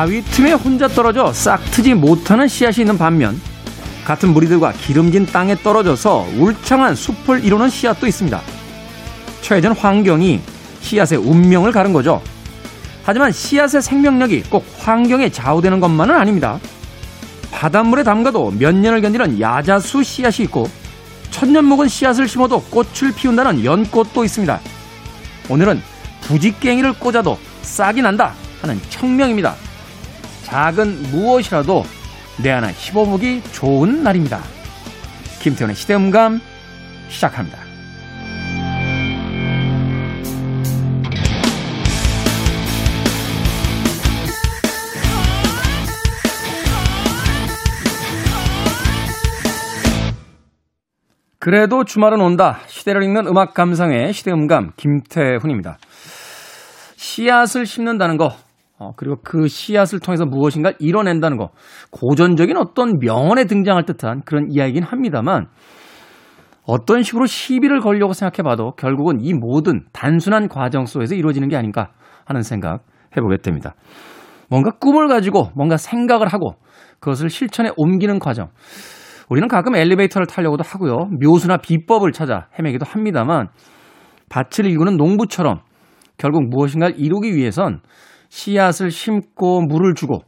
바위 0.00 0.22
틈에 0.22 0.52
혼자 0.52 0.88
떨어져 0.88 1.30
싹 1.30 1.62
트지 1.72 1.92
못하는 1.92 2.48
씨앗이 2.48 2.80
있는 2.80 2.96
반면 2.96 3.38
같은 4.06 4.32
무리들과 4.32 4.72
기름진 4.72 5.26
땅에 5.26 5.54
떨어져서 5.54 6.26
울창한 6.38 6.94
숲을 6.94 7.44
이루는 7.44 7.68
씨앗도 7.68 8.06
있습니다. 8.06 8.40
처해진 9.42 9.72
환경이 9.72 10.40
씨앗의 10.80 11.18
운명을 11.18 11.72
가른 11.72 11.92
거죠. 11.92 12.22
하지만 13.02 13.30
씨앗의 13.30 13.82
생명력이 13.82 14.44
꼭 14.44 14.64
환경에 14.78 15.28
좌우되는 15.28 15.80
것만은 15.80 16.14
아닙니다. 16.14 16.58
바닷물에 17.50 18.02
담가도 18.02 18.54
몇 18.58 18.74
년을 18.74 19.02
견디는 19.02 19.38
야자수 19.38 20.02
씨앗이 20.02 20.46
있고 20.46 20.66
천년 21.30 21.66
묵은 21.66 21.88
씨앗을 21.88 22.26
심어도 22.26 22.62
꽃을 22.70 23.12
피운다는 23.14 23.66
연꽃도 23.66 24.24
있습니다. 24.24 24.60
오늘은 25.50 25.82
부지깽이를 26.22 26.94
꽂아도 26.94 27.38
싹이 27.60 28.00
난다 28.00 28.32
하는 28.62 28.80
청명입니다. 28.88 29.56
작은 30.50 31.12
무엇이라도 31.12 31.84
내 32.42 32.50
하나 32.50 32.72
씹어보기 32.72 33.44
좋은 33.52 34.02
날입니다. 34.02 34.40
김태훈의 35.40 35.76
시대음감 35.76 36.40
시작합니다. 37.08 37.58
그래도 51.38 51.84
주말은 51.84 52.20
온다. 52.20 52.58
시대를 52.66 53.04
읽는 53.04 53.28
음악 53.28 53.54
감상의 53.54 54.12
시대음감 54.12 54.72
김태훈입니다. 54.76 55.78
씨앗을 56.96 57.66
심는다는 57.66 58.16
거, 58.16 58.36
어, 58.80 58.92
그리고 58.96 59.16
그 59.22 59.46
씨앗을 59.46 60.00
통해서 60.00 60.24
무엇인가 60.24 60.72
이뤄낸다는 60.78 61.36
거, 61.36 61.50
고전적인 61.90 62.56
어떤 62.56 62.98
명언에 62.98 63.44
등장할 63.44 63.84
듯한 63.84 64.22
그런 64.24 64.46
이야기긴 64.50 64.82
합니다만, 64.82 65.48
어떤 66.66 67.02
식으로 67.02 67.26
시비를 67.26 67.80
걸려고 67.80 68.14
생각해 68.14 68.42
봐도 68.42 68.72
결국은 68.72 69.20
이 69.20 69.34
모든 69.34 69.84
단순한 69.92 70.48
과정 70.48 70.86
속에서 70.86 71.14
이루어지는 71.14 71.48
게 71.48 71.56
아닌가 71.56 71.90
하는 72.24 72.42
생각 72.42 72.84
해보게 73.16 73.38
됩니다. 73.38 73.74
뭔가 74.48 74.70
꿈을 74.70 75.08
가지고 75.08 75.50
뭔가 75.54 75.76
생각을 75.76 76.28
하고 76.28 76.54
그것을 77.00 77.28
실천에 77.28 77.70
옮기는 77.76 78.18
과정. 78.18 78.48
우리는 79.28 79.48
가끔 79.48 79.74
엘리베이터를 79.74 80.26
타려고도 80.26 80.62
하고요. 80.64 81.10
묘수나 81.20 81.56
비법을 81.58 82.12
찾아 82.12 82.48
헤매기도 82.58 82.84
합니다만 82.84 83.48
밭을 84.28 84.66
일구는 84.66 84.96
농부처럼 84.96 85.60
결국 86.18 86.48
무엇인가를 86.50 86.94
이루기 86.98 87.34
위해선 87.34 87.80
씨앗을 88.30 88.90
심고 88.90 89.62
물을 89.62 89.94
주고 89.94 90.22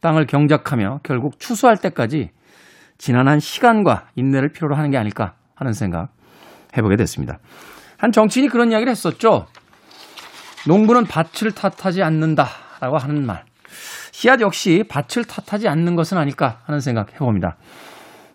땅을 0.00 0.26
경작하며 0.26 1.00
결국 1.02 1.38
추수할 1.38 1.76
때까지 1.76 2.30
지난한 2.98 3.40
시간과 3.40 4.08
인내를 4.16 4.50
필요로 4.50 4.74
하는 4.74 4.90
게 4.90 4.96
아닐까 4.96 5.34
하는 5.54 5.72
생각 5.72 6.08
해보게 6.76 6.96
됐습니다. 6.96 7.38
한 7.98 8.10
정치인이 8.10 8.48
그런 8.48 8.72
이야기를 8.72 8.90
했었죠. 8.90 9.46
농부는 10.66 11.04
밭을 11.04 11.52
탓하지 11.52 12.02
않는다라고 12.02 12.98
하는 12.98 13.24
말. 13.24 13.44
씨앗 14.12 14.40
역시 14.40 14.84
밭을 14.88 15.24
탓하지 15.24 15.68
않는 15.68 15.94
것은 15.94 16.18
아닐까 16.18 16.60
하는 16.64 16.80
생각 16.80 17.12
해봅니다. 17.14 17.56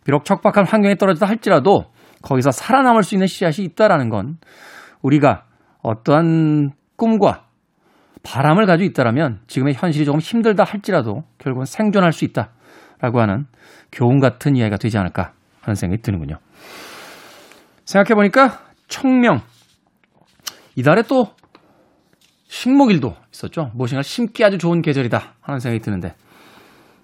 비록 0.06 0.26
척박한 0.26 0.66
환경에 0.66 0.96
떨어졌다 0.96 1.28
할지라도 1.28 1.92
거기서 2.22 2.52
살아남을 2.52 3.04
수 3.04 3.16
있는 3.16 3.28
씨앗이 3.28 3.66
있다라는 3.66 4.10
건 4.10 4.38
우리가 5.02 5.46
어떠한 5.82 6.72
꿈과 6.96 7.46
바람을 8.24 8.66
가지고 8.66 8.90
있다라면 8.90 9.40
지금의 9.48 9.74
현실이 9.74 10.06
조금 10.06 10.20
힘들다 10.20 10.64
할지라도 10.64 11.24
결국은 11.38 11.66
생존할 11.66 12.14
수 12.14 12.26
있다라고 12.26 13.20
하는 13.20 13.46
교훈 13.92 14.20
같은 14.20 14.56
이야기가 14.56 14.78
되지 14.78 14.98
않을까 14.98 15.34
하는 15.62 15.76
생각이 15.76 16.02
드는군요. 16.02 16.38
생각해 17.86 18.16
보니까 18.16 18.60
청명 18.88 19.42
이달에 20.76 21.04
또 21.04 21.34
식목일도 22.48 23.16
있었죠. 23.34 23.72
무엇인가 23.74 24.02
심기 24.02 24.44
아주 24.44 24.58
좋은 24.58 24.82
계절이다 24.82 25.36
하는 25.42 25.60
생각이 25.60 25.82
드는데 25.82 26.16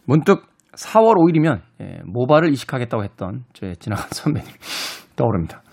문득 0.06 0.46
4월 0.74 1.16
5일이면 1.16 1.62
예, 1.82 2.02
모발을 2.06 2.52
이식하겠다고 2.52 3.04
했던 3.04 3.44
제 3.54 3.74
지나간 3.80 4.06
선배님 4.12 4.48
떠오릅니다. 5.16 5.64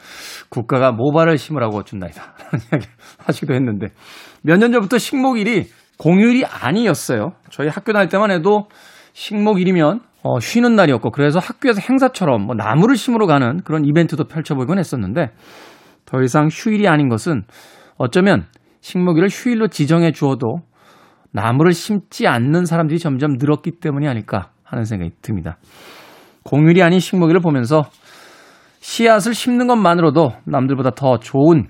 국가가 0.55 0.93
모발을 0.93 1.37
심으라고 1.37 1.83
준다이다. 1.83 2.23
라는 2.39 2.67
이야기 2.73 2.87
하시기도 3.27 3.55
했는데 3.55 3.89
몇 4.43 4.57
년 4.59 4.73
전부터 4.73 4.99
식목일이 4.99 5.67
공휴일이 5.99 6.45
아니었어요. 6.45 7.33
저희 7.51 7.69
학교 7.69 7.93
다닐 7.93 8.09
때만 8.09 8.31
해도 8.31 8.69
식목일이면 9.15 10.01
어, 10.23 10.41
쉬는 10.41 10.75
날이었고 10.75 11.11
그래서 11.11 11.39
학교에서 11.39 11.81
행사처럼 11.81 12.47
뭐 12.47 12.55
나무를 12.55 12.97
심으러 12.97 13.27
가는 13.27 13.61
그런 13.65 13.85
이벤트도 13.85 14.25
펼쳐보곤 14.25 14.79
했었는데 14.79 15.31
더 16.07 16.23
이상 16.23 16.49
휴일이 16.51 16.89
아닌 16.89 17.09
것은 17.09 17.43
어쩌면 17.97 18.47
식목일을 18.81 19.29
휴일로 19.31 19.69
지정해 19.69 20.13
주어도 20.13 20.59
나무를 21.33 21.73
심지 21.73 22.27
않는 22.27 22.65
사람들이 22.65 22.99
점점 22.99 23.33
늘었기 23.39 23.81
때문이 23.81 24.07
아닐까 24.09 24.51
하는 24.63 24.85
생각이 24.85 25.13
듭니다. 25.21 25.59
공휴일이 26.45 26.83
아닌 26.83 27.01
식목일을 27.01 27.41
보면서 27.41 27.85
씨앗을 28.85 29.33
심는 29.33 29.67
것만으로도 29.67 30.33
남들보다 30.45 30.91
더 30.91 31.17
좋은 31.19 31.69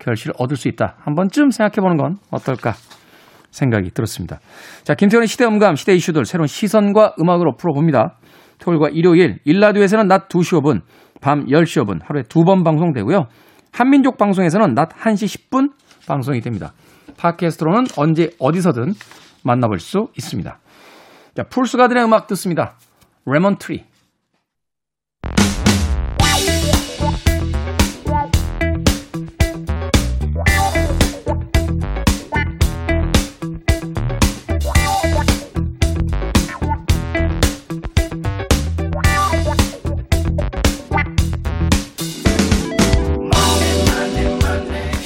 결실을 0.00 0.32
얻을 0.38 0.56
수 0.56 0.66
있다. 0.68 0.96
한 0.98 1.14
번쯤 1.14 1.50
생각해 1.50 1.82
보는 1.82 1.98
건 1.98 2.16
어떨까 2.30 2.72
생각이 3.50 3.90
들었습니다. 3.90 4.40
자, 4.82 4.94
김태훈의 4.94 5.28
시대 5.28 5.44
음감, 5.44 5.74
시대 5.74 5.94
이슈들 5.94 6.24
새로운 6.24 6.46
시선과 6.46 7.16
음악으로 7.20 7.56
풀어봅니다. 7.56 8.16
토요일과 8.60 8.88
일요일, 8.88 9.40
일라디오에서는 9.44 10.08
낮 10.08 10.28
2시 10.28 10.58
5분, 10.62 10.80
밤 11.20 11.44
10시 11.44 11.84
5분 11.84 12.00
하루에 12.02 12.22
두 12.22 12.44
번 12.44 12.64
방송되고요. 12.64 13.26
한민족 13.70 14.16
방송에서는 14.16 14.72
낮 14.72 14.88
1시 14.88 15.50
10분 15.50 15.70
방송이 16.08 16.40
됩니다. 16.40 16.72
팟캐스트로는 17.18 17.88
언제 17.98 18.30
어디서든 18.38 18.94
만나볼 19.44 19.80
수 19.80 20.08
있습니다. 20.16 20.58
자, 21.36 21.42
Fool's 21.42 21.69
Garden의 21.69 22.04
음악 22.04 22.26
듣습니다. 22.28 22.78
Lemon 23.26 23.56
Tree. 23.58 23.84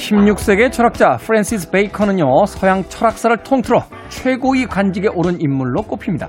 16세기의 0.09 0.71
철학자 0.71 1.17
프랜시스 1.17 1.69
베이컨은요, 1.69 2.45
서양 2.47 2.83
철학사를 2.83 3.35
통틀어 3.43 3.83
최고위 4.09 4.65
관직에 4.65 5.07
오른 5.13 5.39
인물로 5.39 5.83
꼽힙니다. 5.83 6.27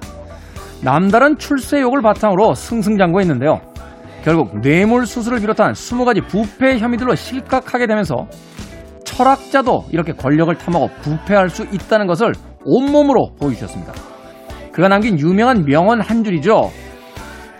남다른 0.83 1.39
출세욕을 1.39 2.03
바탕으로 2.03 2.55
승승장구했는데요. 2.55 3.61
결국 4.23 4.61
뇌물 4.61 5.07
수술을 5.07 5.41
비롯한 5.41 5.73
20가지 5.73 6.27
부패 6.27 6.79
혐의들로 6.79 7.15
실각하게 7.15 7.87
되면서 7.87 8.27
철학자도 9.05 9.87
이렇게 9.93 10.13
권력을 10.13 10.55
탐하고 10.55 10.89
부패할 11.01 11.49
수 11.49 11.63
있다는 11.65 12.07
것을 12.07 12.33
온몸으로 12.67 13.33
보여주셨습니다. 13.41 13.95
그가 14.73 14.89
남긴 14.89 15.19
유명한 15.19 15.65
명언 15.65 16.03
한 16.03 16.23
줄이죠. 16.23 16.71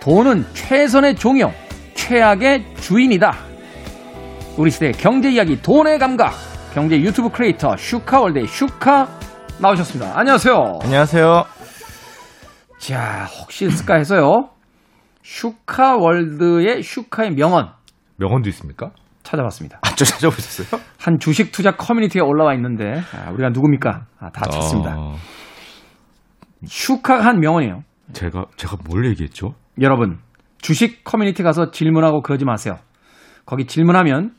돈은 0.01 0.45
최선의 0.53 1.15
종이요, 1.15 1.51
최악의 1.95 2.75
주인이다. 2.75 3.50
우리 4.57 4.69
시대의 4.69 4.91
경제 4.93 5.31
이야기 5.31 5.61
돈의 5.61 5.97
감각 5.97 6.33
경제 6.73 6.99
유튜브 6.99 7.29
크리에이터 7.29 7.77
슈카월드의 7.77 8.47
슈카 8.47 9.07
나오셨습니다. 9.61 10.17
안녕하세요. 10.17 10.79
안녕하세요. 10.83 11.45
자, 12.77 13.25
혹시 13.25 13.65
있을까 13.65 13.95
해서요. 13.95 14.49
슈카월드의 15.23 16.83
슈카의 16.83 17.35
명언. 17.35 17.69
명언도 18.17 18.49
있습니까? 18.49 18.91
찾아봤습니다. 19.23 19.79
아, 19.83 19.95
저 19.95 20.03
찾아보셨어요? 20.03 20.81
한 20.99 21.19
주식 21.19 21.51
투자 21.51 21.71
커뮤니티에 21.71 22.21
올라와 22.21 22.53
있는데, 22.55 23.01
아, 23.13 23.29
우리가 23.31 23.49
누굽니까? 23.49 24.05
아, 24.19 24.29
다 24.31 24.49
찾습니다. 24.49 24.95
어... 24.97 25.15
슈카가 26.65 27.23
한 27.23 27.39
명언이에요. 27.39 27.83
제가, 28.13 28.45
제가 28.57 28.77
뭘 28.89 29.05
얘기했죠? 29.05 29.53
여러분, 29.79 30.19
주식 30.59 31.03
커뮤니티 31.03 31.43
가서 31.43 31.71
질문하고 31.71 32.21
그러지 32.21 32.45
마세요. 32.45 32.77
거기 33.45 33.65
질문하면 33.65 34.33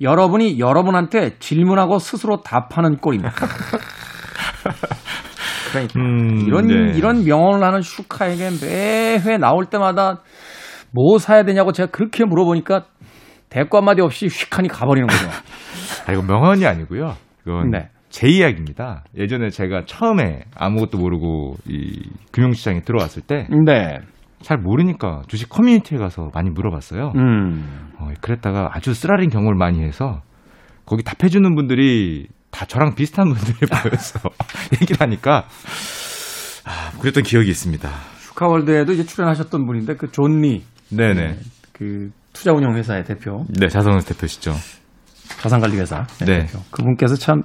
여러분이 0.00 0.58
여러분한테 0.58 1.38
질문하고 1.38 1.98
스스로 1.98 2.40
답하는 2.42 2.96
꼴입니다. 2.98 3.32
그러니까 5.70 6.00
음, 6.00 6.46
이런 6.46 6.66
네. 6.66 6.92
이런 6.96 7.24
명언을 7.24 7.64
하는 7.64 7.82
슈카에게 7.82 8.50
매회 8.62 9.36
나올 9.36 9.66
때마다 9.66 10.22
뭐 10.92 11.18
사야 11.18 11.44
되냐고 11.44 11.72
제가 11.72 11.90
그렇게 11.90 12.24
물어보니까 12.24 12.86
대꾸 13.50 13.76
한마디 13.76 14.00
없이 14.00 14.26
휙하니 14.26 14.68
가버리는 14.68 15.06
거죠. 15.06 15.28
아, 16.06 16.12
이거 16.12 16.22
명언이 16.22 16.66
아니고요. 16.66 17.14
이건 17.42 17.70
네. 17.70 17.88
제 18.08 18.28
이야기입니다. 18.28 19.04
예전에 19.16 19.50
제가 19.50 19.82
처음에 19.84 20.44
아무것도 20.56 20.98
모르고 20.98 21.56
이 21.66 22.08
금융시장에 22.32 22.80
들어왔을 22.80 23.22
때 23.22 23.46
잘 24.42 24.58
네. 24.58 24.62
모르니까 24.62 25.22
주식 25.28 25.48
커뮤니티에 25.48 25.98
가서 25.98 26.30
많이 26.34 26.50
물어봤어요. 26.50 27.12
음. 27.16 27.92
어, 27.98 28.08
그랬다가 28.20 28.70
아주 28.72 28.94
쓰라린 28.94 29.30
경험을 29.30 29.54
많이 29.54 29.82
해서 29.82 30.22
거기 30.86 31.02
답해주는 31.02 31.54
분들이 31.54 32.28
다 32.50 32.64
저랑 32.64 32.94
비슷한 32.94 33.28
분들이 33.28 33.54
보여서 33.68 34.20
얘기를 34.80 35.00
하니까 35.00 35.44
아, 36.64 36.98
그랬던 37.00 37.22
기억이 37.24 37.48
있습니다. 37.48 37.88
슈카월드에도 38.18 38.92
이제 38.92 39.04
출연하셨던 39.04 39.66
분인데 39.66 39.94
그 39.96 40.10
존리 40.10 40.64
네네. 40.90 41.38
그 41.72 42.10
투자운용 42.32 42.76
회사의 42.76 43.04
대표, 43.04 43.44
네, 43.48 43.68
자성은 43.68 44.00
대표시죠. 44.00 44.52
자산관리회사 45.40 46.06
네. 46.20 46.46
대표. 46.46 46.58
그분께서 46.70 47.16
참 47.16 47.42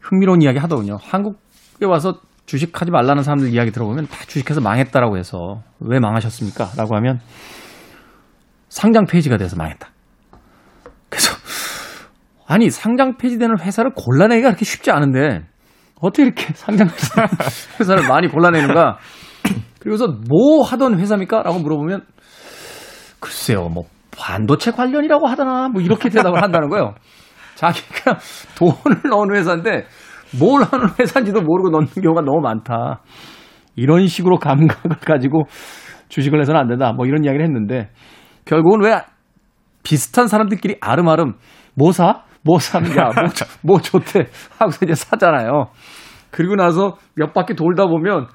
흥미로운 0.00 0.42
이야기 0.42 0.58
하더군요. 0.58 0.98
한국에 1.00 1.86
와서 1.86 2.20
주식하지 2.46 2.90
말라는 2.90 3.22
사람들 3.22 3.52
이야기 3.52 3.70
들어보면 3.70 4.06
다 4.06 4.16
주식해서 4.26 4.60
망했다라고 4.60 5.18
해서 5.18 5.62
왜 5.80 5.98
망하셨습니까? 5.98 6.70
라고 6.76 6.96
하면 6.96 7.20
상장 8.68 9.04
폐지가 9.04 9.36
돼서 9.36 9.56
망했다. 9.56 9.88
그래서 11.08 11.32
아니 12.46 12.70
상장 12.70 13.16
폐지되는 13.16 13.58
회사를 13.60 13.90
골라내기가 13.94 14.50
그렇게 14.50 14.64
쉽지 14.64 14.90
않은데 14.90 15.46
어떻게 16.00 16.24
이렇게 16.24 16.52
상장 16.54 16.88
회사를 17.80 18.06
많이 18.08 18.28
골라내는가? 18.28 18.98
그리고서 19.80 20.08
뭐 20.28 20.62
하던 20.64 20.98
회사입니까? 20.98 21.42
라고 21.42 21.58
물어보면 21.58 22.04
글쎄요, 23.18 23.68
뭐 23.68 23.84
반도체 24.16 24.70
관련이라고 24.70 25.26
하더나 25.26 25.68
뭐 25.68 25.82
이렇게 25.82 26.08
대답을 26.08 26.42
한다는 26.42 26.68
거예요. 26.68 26.94
자기가 27.54 28.18
돈을 28.56 29.02
넣은 29.10 29.34
회사인데 29.34 29.86
뭘 30.38 30.62
하는 30.62 30.88
회사인지도 30.98 31.42
모르고 31.42 31.70
넣는 31.70 31.86
경우가 32.02 32.22
너무 32.22 32.40
많다. 32.40 33.02
이런 33.76 34.06
식으로 34.06 34.38
감각을 34.38 34.96
가지고 35.06 35.44
주식을 36.08 36.40
해서는 36.40 36.60
안 36.60 36.68
된다. 36.68 36.92
뭐 36.92 37.06
이런 37.06 37.24
이야기를 37.24 37.44
했는데 37.44 37.90
결국은 38.44 38.82
왜 38.84 39.00
비슷한 39.82 40.26
사람들끼리 40.28 40.78
아름아름 40.80 41.34
뭐 41.74 41.92
사? 41.92 42.22
뭐 42.42 42.58
삽니다. 42.58 43.10
뭐, 43.14 43.28
좋- 43.28 43.48
뭐 43.62 43.80
좋대. 43.80 44.26
하고서 44.58 44.84
이제 44.84 44.94
사잖아요. 44.94 45.66
그리고 46.30 46.54
나서 46.54 46.96
몇 47.14 47.32
바퀴 47.32 47.54
돌다 47.54 47.86
보면 47.86 48.26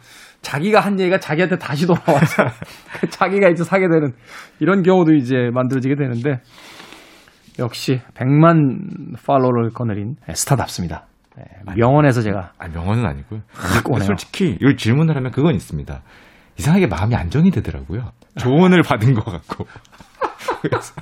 자기가 0.42 0.80
한 0.80 1.00
얘기가 1.00 1.20
자기한테 1.20 1.58
다시 1.58 1.86
돌아와서 1.88 2.44
자기가 3.12 3.50
이제 3.50 3.64
사게 3.64 3.88
되는 3.88 4.12
이런 4.60 4.82
경우도 4.84 5.14
이제 5.14 5.50
만들어지게 5.54 5.96
되는데 5.96 6.40
역시 7.60 8.02
100만 8.16 9.16
팔로워를 9.26 9.70
거느린 9.74 10.16
스타답습니다. 10.34 11.06
네, 11.66 11.74
명언에서 11.76 12.22
제가 12.22 12.52
아, 12.58 12.68
명언은 12.68 13.06
아니고요. 13.06 13.42
솔직히 14.02 14.58
이걸 14.60 14.78
질문을 14.78 15.16
하면 15.16 15.32
그건 15.32 15.56
있습니다. 15.56 16.02
이상하게 16.58 16.88
마음이 16.88 17.16
안정이 17.16 17.52
되더라고요. 17.52 18.12
조언을 18.38 18.84
받은 18.84 19.14
것 19.14 19.26
같고. 19.26 19.66
그래서 20.62 20.94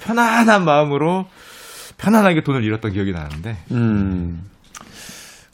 편안한 0.00 0.64
마음으로 0.64 1.26
편안하게 1.98 2.42
돈을 2.42 2.64
잃었던 2.64 2.92
기억이 2.92 3.12
나는데 3.12 3.56
음, 3.72 4.42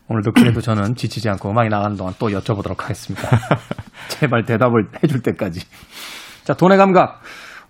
오늘도 0.08 0.32
그래도 0.32 0.60
저는 0.60 0.94
지치지 0.94 1.28
않고 1.30 1.50
음악이 1.50 1.69
나가는 1.69 1.96
동안 1.96 2.14
또 2.19 2.28
여쭤보도록 2.28 2.80
하겠습니다. 2.80 3.28
제발 4.08 4.44
대답을 4.44 4.88
해줄 5.02 5.22
때까지. 5.22 5.60
자, 6.44 6.54
돈의 6.54 6.78
감각. 6.78 7.20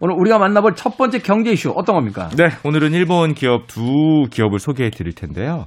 오늘 0.00 0.14
우리가 0.16 0.38
만나볼 0.38 0.76
첫 0.76 0.96
번째 0.96 1.18
경제 1.18 1.50
이슈 1.50 1.70
어떤 1.70 1.96
겁니까? 1.96 2.28
네, 2.36 2.50
오늘은 2.62 2.92
일본 2.92 3.34
기업 3.34 3.66
두 3.66 3.82
기업을 4.30 4.60
소개해 4.60 4.90
드릴 4.90 5.14
텐데요. 5.14 5.66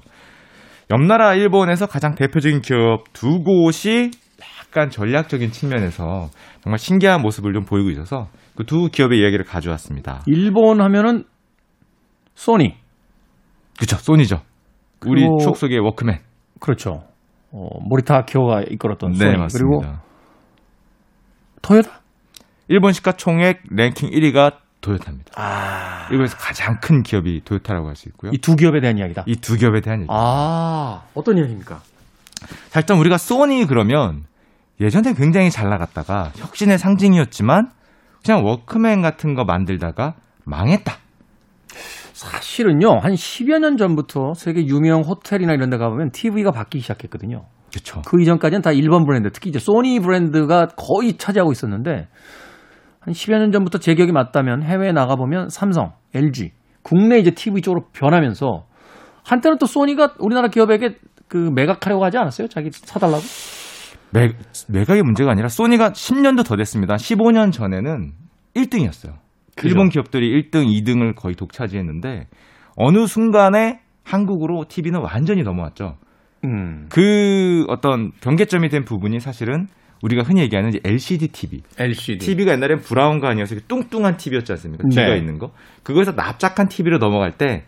옆나라 0.91 1.35
일본에서 1.35 1.85
가장 1.87 2.15
대표적인 2.15 2.61
기업 2.61 3.03
두 3.13 3.43
곳이 3.43 4.11
약간 4.59 4.89
전략적인 4.89 5.51
측면에서 5.51 6.29
정말 6.61 6.77
신기한 6.79 7.21
모습을 7.21 7.53
좀 7.53 7.63
보이고 7.65 7.89
있어서 7.89 8.27
그 8.55 8.63
두 8.65 8.89
기업의 8.91 9.19
이야기를 9.19 9.45
가져왔습니다. 9.45 10.21
일본 10.27 10.81
하면은 10.81 11.23
소니. 12.35 12.75
그쵸, 13.79 13.95
소니죠. 13.95 14.41
우리 15.07 15.21
추억 15.41 15.57
속의 15.57 15.79
워크맨. 15.79 16.19
그렇죠. 16.59 17.03
어, 17.51 17.67
모리타 17.81 18.25
아키오가 18.25 18.61
이끌었던 18.61 19.11
네, 19.13 19.17
소니. 19.17 19.37
맞습니다. 19.37 19.87
그리고 19.87 19.97
토요타? 21.61 22.01
일본 22.67 22.93
시가총액 22.93 23.63
랭킹 23.69 24.09
1위가 24.11 24.57
도요타입니다. 24.81 25.31
아. 25.35 26.07
일본에서 26.11 26.37
가장 26.37 26.79
큰 26.81 27.03
기업이 27.03 27.41
도요타라고 27.45 27.87
할 27.87 27.95
수 27.95 28.09
있고요. 28.09 28.31
이 28.33 28.37
두 28.39 28.55
기업에 28.55 28.81
대한 28.81 28.97
이야기다. 28.97 29.23
이 29.27 29.35
두 29.35 29.55
기업에 29.55 29.81
대한 29.81 30.01
얘기. 30.01 30.09
아, 30.11 31.03
어떤 31.13 31.37
이야기입니까? 31.37 31.79
자, 32.69 32.79
일단 32.79 32.97
우리가 32.97 33.17
소니 33.17 33.65
그러면 33.67 34.25
예전에 34.79 35.13
굉장히 35.13 35.51
잘 35.51 35.69
나갔다가 35.69 36.31
혁신의 36.35 36.79
상징이었지만 36.79 37.69
그냥 38.25 38.43
워크맨 38.43 39.01
같은 39.01 39.35
거 39.35 39.45
만들다가 39.45 40.15
망했다. 40.45 40.93
사실은요, 42.13 42.99
한 42.99 43.13
10여 43.13 43.59
년 43.59 43.77
전부터 43.77 44.33
세계 44.35 44.65
유명 44.65 45.01
호텔이나 45.01 45.53
이런 45.53 45.69
데 45.69 45.77
가보면 45.77 46.11
TV가 46.11 46.51
바뀌기 46.51 46.81
시작했거든요. 46.81 47.45
그렇죠. 47.71 48.01
그 48.05 48.21
이전까지는 48.21 48.61
다 48.61 48.71
일본 48.71 49.05
브랜드, 49.05 49.31
특히 49.31 49.49
이제 49.49 49.57
소니 49.57 49.99
브랜드가 50.01 50.67
거의 50.75 51.17
차지하고 51.17 51.51
있었는데, 51.51 52.09
한 53.01 53.13
10여 53.13 53.39
년 53.39 53.51
전부터 53.51 53.79
제 53.79 53.95
기억이 53.95 54.11
맞다면 54.11 54.63
해외에 54.63 54.91
나가보면 54.91 55.49
삼성, 55.49 55.93
LG, 56.13 56.51
국내 56.83 57.17
이제 57.17 57.31
TV 57.31 57.61
쪽으로 57.61 57.87
변하면서, 57.93 58.65
한때는 59.23 59.57
또 59.57 59.65
소니가 59.65 60.15
우리나라 60.19 60.47
기업에게 60.47 60.97
그 61.27 61.51
매각하려고 61.53 62.05
하지 62.05 62.17
않았어요? 62.17 62.47
자기 62.47 62.69
사달라고? 62.71 63.21
매, 64.13 64.29
매각의 64.69 65.03
문제가 65.03 65.31
아니라 65.31 65.47
소니가 65.47 65.91
10년도 65.91 66.45
더 66.45 66.55
됐습니다. 66.55 66.95
15년 66.95 67.51
전에는 67.51 68.11
1등이었어요. 68.55 69.13
그죠. 69.55 69.67
일본 69.67 69.89
기업들이 69.89 70.29
1등, 70.29 70.65
2등을 70.67 71.15
거의 71.15 71.35
독차지했는데 71.35 72.27
어느 72.75 73.05
순간에 73.07 73.79
한국으로 74.03 74.65
TV는 74.67 75.01
완전히 75.01 75.43
넘어왔죠. 75.43 75.97
음. 76.43 76.87
그 76.89 77.65
어떤 77.67 78.11
경계점이 78.21 78.69
된 78.69 78.83
부분이 78.83 79.19
사실은 79.19 79.67
우리가 80.03 80.23
흔히 80.23 80.41
얘기하는 80.41 80.69
이제 80.69 80.79
LCD 80.83 81.29
TV. 81.29 81.61
LCD. 81.77 82.25
TV가 82.25 82.53
옛날엔 82.53 82.79
아니어서 83.23 83.55
이렇게 83.55 83.67
뚱뚱한 83.67 84.17
TV였지 84.17 84.51
않습니까? 84.53 84.83
네. 84.87 84.95
뒤가 84.95 85.15
있는 85.15 85.37
거. 85.37 85.51
그거에서 85.83 86.11
납작한 86.13 86.67
TV로 86.67 86.97
넘어갈 86.97 87.31
때 87.37 87.63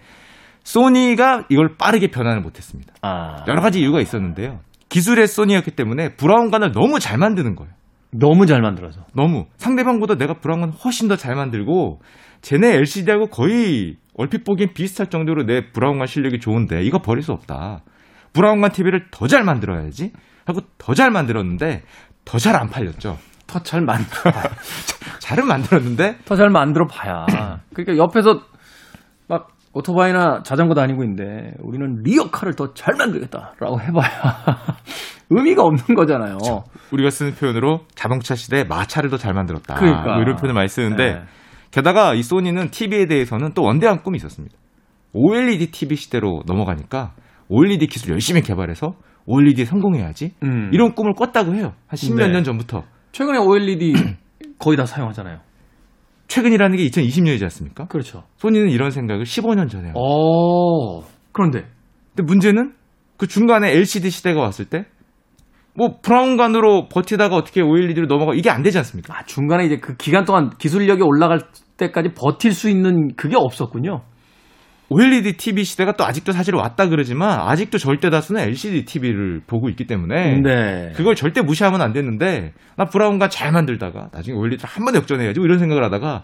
소니가 0.63 1.45
이걸 1.49 1.75
빠르게 1.77 2.07
변환을 2.07 2.41
못했습니다. 2.41 2.93
아. 3.01 3.43
여러 3.47 3.61
가지 3.61 3.79
이유가 3.79 3.99
있었는데요. 3.99 4.59
기술의 4.89 5.27
소니였기 5.27 5.71
때문에 5.71 6.15
브라운관을 6.15 6.71
너무 6.71 6.99
잘 6.99 7.17
만드는 7.17 7.55
거예요. 7.55 7.73
너무 8.11 8.45
잘 8.45 8.61
만들어서. 8.61 9.01
너무 9.15 9.45
상대방보다 9.57 10.15
내가 10.15 10.35
브라운관 10.35 10.69
훨씬 10.69 11.07
더 11.07 11.15
잘 11.15 11.35
만들고 11.35 11.99
쟤네 12.41 12.75
LCD하고 12.75 13.27
거의 13.27 13.95
얼핏 14.15 14.43
보기엔 14.43 14.73
비슷할 14.73 15.09
정도로 15.09 15.45
내 15.45 15.71
브라운관 15.71 16.05
실력이 16.07 16.39
좋은데 16.39 16.83
이거 16.83 16.99
버릴 16.99 17.23
수 17.23 17.31
없다. 17.31 17.81
브라운관 18.33 18.71
TV를 18.71 19.07
더 19.11 19.27
잘 19.27 19.43
만들어야지 19.43 20.11
하고 20.45 20.61
더 20.77 20.93
잘 20.93 21.09
만들었는데 21.11 21.81
더 22.25 22.37
잘 22.37 22.55
안 22.55 22.69
팔렸죠. 22.69 23.17
더 23.47 23.59
잘 23.59 23.81
만들어 23.81 24.31
봐야. 24.31 24.43
잘은 25.19 25.47
만들었는데 25.47 26.17
더 26.25 26.35
잘 26.35 26.49
만들어 26.49 26.85
봐야. 26.87 27.25
그러니까 27.73 27.97
옆에서 27.97 28.41
막 29.27 29.49
오토바이나 29.73 30.41
자전거 30.43 30.73
다니고 30.75 31.03
있는데 31.03 31.51
우리는 31.59 32.01
리어카를 32.03 32.55
더 32.55 32.73
잘 32.73 32.95
만들겠다라고 32.97 33.81
해봐야 33.81 34.09
의미가 35.29 35.63
없는 35.63 35.95
거잖아요. 35.95 36.37
우리가 36.91 37.09
쓰는 37.09 37.33
표현으로 37.33 37.81
자동차 37.95 38.35
시대에 38.35 38.63
마차를 38.65 39.09
더 39.09 39.17
잘 39.17 39.33
만들었다. 39.33 39.75
그러니까. 39.75 40.13
뭐 40.13 40.21
이런 40.21 40.35
표현을 40.35 40.53
많이 40.53 40.67
쓰는데 40.67 41.13
네. 41.15 41.21
게다가 41.71 42.13
이 42.13 42.21
소니는 42.21 42.69
TV에 42.69 43.07
대해서는 43.07 43.53
또 43.53 43.63
원대한 43.63 44.03
꿈이 44.03 44.17
있었습니다. 44.17 44.55
OLED 45.13 45.71
TV 45.71 45.95
시대로 45.95 46.41
넘어가니까 46.45 47.13
OLED 47.49 47.87
기술 47.87 48.11
열심히 48.11 48.41
개발해서 48.41 48.93
OLED에 49.25 49.65
성공해야지. 49.65 50.33
음. 50.43 50.69
이런 50.73 50.93
꿈을 50.93 51.13
꿨다고 51.13 51.55
해요. 51.55 51.73
한 51.87 51.97
십몇 51.97 52.27
네. 52.27 52.33
년 52.33 52.43
전부터. 52.43 52.83
최근에 53.11 53.37
OLED 53.37 53.93
거의 54.59 54.77
다 54.77 54.85
사용하잖아요. 54.85 55.39
최근이라는 56.27 56.77
게 56.77 56.87
2020년이지 56.87 57.43
않습니까? 57.43 57.85
그렇죠. 57.85 58.23
소니는 58.37 58.69
이런 58.69 58.91
생각을 58.91 59.23
15년 59.23 59.69
전에 59.69 59.85
해요. 59.85 59.93
오. 59.95 61.03
그런데 61.31 61.65
근데 62.15 62.23
문제는 62.25 62.73
그 63.17 63.27
중간에 63.27 63.71
LCD 63.71 64.09
시대가 64.09 64.41
왔을 64.41 64.65
때 64.65 64.85
뭐 65.75 65.99
브라운관으로 66.01 66.87
버티다가 66.89 67.35
어떻게 67.35 67.61
OLED로 67.61 68.05
넘어가 68.07 68.33
이게 68.35 68.49
안 68.49 68.61
되지 68.61 68.77
않습니까? 68.79 69.17
아, 69.17 69.23
중간에 69.25 69.65
이제 69.65 69.77
그 69.77 69.95
기간 69.95 70.23
동안 70.23 70.51
기술력이 70.57 71.01
올라갈 71.01 71.39
때까지 71.77 72.09
버틸 72.15 72.53
수 72.53 72.69
있는 72.69 73.15
그게 73.15 73.35
없었군요. 73.35 74.03
OLED 74.93 75.37
TV 75.37 75.63
시대가 75.63 75.93
또 75.93 76.05
아직도 76.05 76.31
사실 76.31 76.55
왔다 76.55 76.87
그러지만 76.87 77.39
아직도 77.39 77.77
절대 77.77 78.09
다수는 78.09 78.41
LCD 78.41 78.85
TV를 78.85 79.41
보고 79.47 79.69
있기 79.69 79.87
때문에 79.87 80.39
네. 80.41 80.91
그걸 80.95 81.15
절대 81.15 81.41
무시하면 81.41 81.81
안 81.81 81.93
됐는데 81.93 82.53
나 82.77 82.85
브라운관 82.85 83.29
잘 83.29 83.51
만들다가 83.51 84.09
나중에 84.13 84.37
OLED를 84.37 84.69
한 84.69 84.85
번에 84.85 84.97
역전해야지 84.97 85.39
뭐 85.39 85.45
이런 85.45 85.59
생각을 85.59 85.83
하다가 85.83 86.23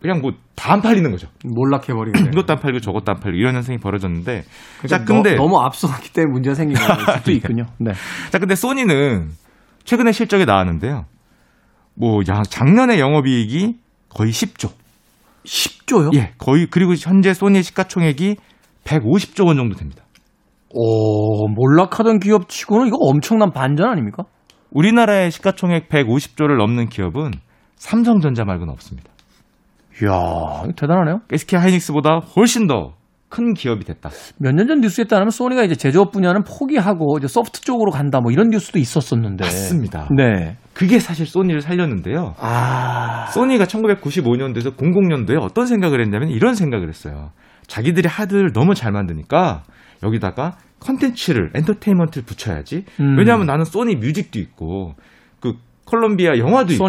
그냥 0.00 0.20
뭐 0.20 0.32
다 0.54 0.74
안 0.74 0.80
팔리는 0.80 1.10
거죠. 1.10 1.26
몰락해버리게 1.44 2.16
되는. 2.18 2.32
이것도 2.34 2.52
안 2.52 2.60
팔고 2.60 2.78
저것도 2.78 3.10
안 3.12 3.18
팔고 3.18 3.36
이런 3.36 3.56
현상이 3.56 3.78
벌어졌는데 3.78 4.44
그러니까 4.78 4.86
자 4.88 5.04
근데 5.04 5.34
너, 5.34 5.48
무 5.48 5.58
앞서갔기 5.60 6.12
때문에 6.12 6.32
문제가 6.32 6.54
생긴 6.54 6.78
걸 6.78 6.96
수도 7.18 7.32
있군요. 7.32 7.66
네. 7.78 7.92
자 8.30 8.38
근데 8.38 8.54
소니는 8.54 9.30
최근에 9.84 10.12
실적이 10.12 10.44
나왔는데요. 10.46 11.06
뭐 11.94 12.22
야, 12.30 12.42
작년에 12.48 13.00
영업이익이 13.00 13.74
거의 14.08 14.30
10조. 14.30 14.70
10조요? 15.44 16.14
예, 16.14 16.32
거의 16.38 16.66
그리고 16.66 16.94
현재 16.94 17.34
소니의 17.34 17.62
시가총액이 17.62 18.36
150조 18.84 19.46
원 19.46 19.56
정도 19.56 19.76
됩니다. 19.76 20.04
오, 20.70 21.48
몰락하던 21.48 22.18
기업 22.20 22.48
치고는 22.48 22.86
이거 22.86 22.96
엄청난 23.00 23.52
반전 23.52 23.88
아닙니까? 23.88 24.24
우리나라의 24.70 25.30
시가총액 25.30 25.88
150조를 25.88 26.56
넘는 26.56 26.88
기업은 26.88 27.32
삼성전자 27.76 28.44
말고는 28.44 28.72
없습니다. 28.72 29.10
이야, 30.02 30.72
대단하네요. 30.74 31.20
SK 31.30 31.58
하이닉스보다 31.58 32.20
훨씬 32.36 32.66
더 32.66 32.94
큰 33.32 33.54
기업이 33.54 33.84
됐다. 33.84 34.10
몇 34.38 34.54
년 34.54 34.66
전 34.68 34.80
뉴스에 34.80 35.04
따르면 35.04 35.30
소니가 35.30 35.64
이제 35.64 35.74
제조업 35.74 36.12
분야는 36.12 36.42
포기하고 36.44 37.16
이제 37.18 37.26
소프트 37.26 37.62
쪽으로 37.62 37.90
간다 37.90 38.20
뭐 38.20 38.30
이런 38.30 38.48
뉴스도 38.50 38.78
있었었는데. 38.78 39.44
맞습니다. 39.44 40.08
네. 40.14 40.58
그게 40.74 40.98
사실 40.98 41.26
소니를 41.26 41.62
살렸는데요. 41.62 42.34
아. 42.38 43.26
소니가 43.32 43.64
1995년도에서 43.64 44.76
00년도에 44.76 45.40
어떤 45.40 45.66
생각을 45.66 46.00
했냐면 46.02 46.28
이런 46.28 46.54
생각을 46.54 46.88
했어요. 46.88 47.30
자기들이 47.66 48.08
하드를 48.08 48.52
너무 48.52 48.74
잘 48.74 48.92
만드니까 48.92 49.62
여기다가 50.02 50.56
컨텐츠를 50.80 51.52
엔터테인먼트를 51.54 52.24
붙여야지. 52.26 52.84
음. 53.00 53.16
왜냐하면 53.18 53.46
나는 53.46 53.64
소니 53.64 53.96
뮤직도 53.96 54.38
있고 54.40 54.94
그 55.40 55.54
콜롬비아 55.84 56.36
영화도 56.38 56.72
있고 56.74 56.84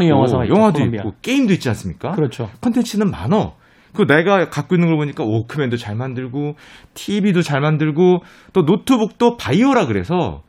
영화도 0.50 0.74
콜롬비아. 0.80 1.02
있고 1.02 1.14
게임도 1.22 1.54
있지 1.54 1.70
않습니까? 1.70 2.12
그렇죠. 2.12 2.50
컨텐츠는 2.62 3.10
많어. 3.12 3.56
그 3.96 4.06
내가 4.08 4.50
갖고 4.50 4.76
있는 4.76 4.88
걸 4.90 4.98
보니까 4.98 5.24
워크맨도 5.24 5.78
잘 5.78 5.96
만들고 5.96 6.56
TV도 6.94 7.42
잘 7.42 7.62
만들고 7.62 8.20
또 8.54 8.62
노트북도 8.64 9.38
바이오라 9.38 9.86
그래서 9.88 10.42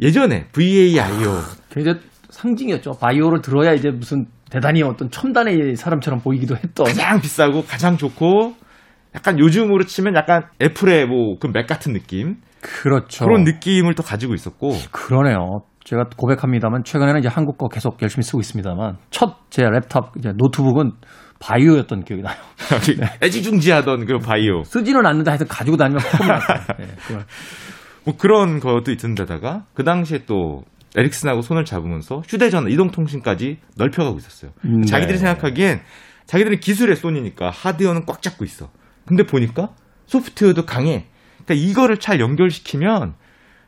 예전에 0.00 0.46
VAIO 0.52 1.40
굉장히 1.70 2.00
상징이었죠. 2.30 2.92
바이오를 3.00 3.40
들어야 3.40 3.72
이제 3.72 3.90
무슨 3.90 4.26
대단히 4.50 4.82
어떤 4.82 5.10
첨단의 5.10 5.76
사람처럼 5.76 6.20
보이기도 6.20 6.56
했던. 6.56 6.86
가장 6.86 7.20
비싸고 7.20 7.62
가장 7.64 7.96
좋고 7.96 8.54
약간 9.14 9.38
요즘으로 9.38 9.84
치면 9.84 10.14
약간 10.14 10.42
애플의 10.62 11.06
뭐 11.06 11.38
그 11.40 11.48
맥 11.48 11.66
같은 11.66 11.92
느낌 11.94 12.36
그렇죠. 12.60 13.24
그런 13.24 13.44
느낌을 13.44 13.94
또 13.94 14.02
가지고 14.02 14.34
있었고 14.34 14.72
그러네요. 14.92 15.60
제가 15.84 16.04
고백합니다만 16.16 16.82
최근에는 16.84 17.20
이제 17.20 17.28
한국 17.28 17.56
거 17.58 17.68
계속 17.68 18.02
열심히 18.02 18.22
쓰고 18.24 18.40
있습니다만 18.40 18.96
첫 19.10 19.36
제 19.50 19.62
랩탑 19.62 20.18
이제 20.18 20.32
노트북은 20.36 20.92
바이오였던 21.40 22.04
기억이 22.04 22.22
나요. 22.22 22.36
애지중지하던 23.22 24.06
그 24.06 24.18
바이오 24.18 24.64
쓰지는 24.64 25.04
않는데 25.04 25.30
하여튼 25.30 25.46
가지고 25.48 25.76
다니면 25.76 26.02
폼이 26.02 26.28
났어요. 26.28 26.58
네. 26.78 26.86
뭐 28.04 28.16
그런 28.16 28.60
것도 28.60 28.92
있던 28.92 29.14
데다가 29.14 29.64
그 29.74 29.84
당시에 29.84 30.24
또 30.26 30.64
에릭슨하고 30.96 31.42
손을 31.42 31.64
잡으면서 31.64 32.22
휴대전화 32.26 32.70
이동통신까지 32.70 33.58
넓혀가고 33.76 34.16
있었어요. 34.18 34.52
음, 34.64 34.80
네. 34.80 34.86
자기들이 34.86 35.18
생각하기엔 35.18 35.80
자기들은 36.26 36.60
기술의 36.60 36.96
소니니까 36.96 37.50
하드웨어는 37.50 38.06
꽉 38.06 38.22
잡고 38.22 38.44
있어. 38.44 38.70
근데 39.06 39.24
보니까 39.24 39.70
소프트웨어도 40.06 40.64
강해. 40.64 41.06
그러니까 41.44 41.54
이거를 41.54 41.98
잘 41.98 42.20
연결시키면 42.20 43.14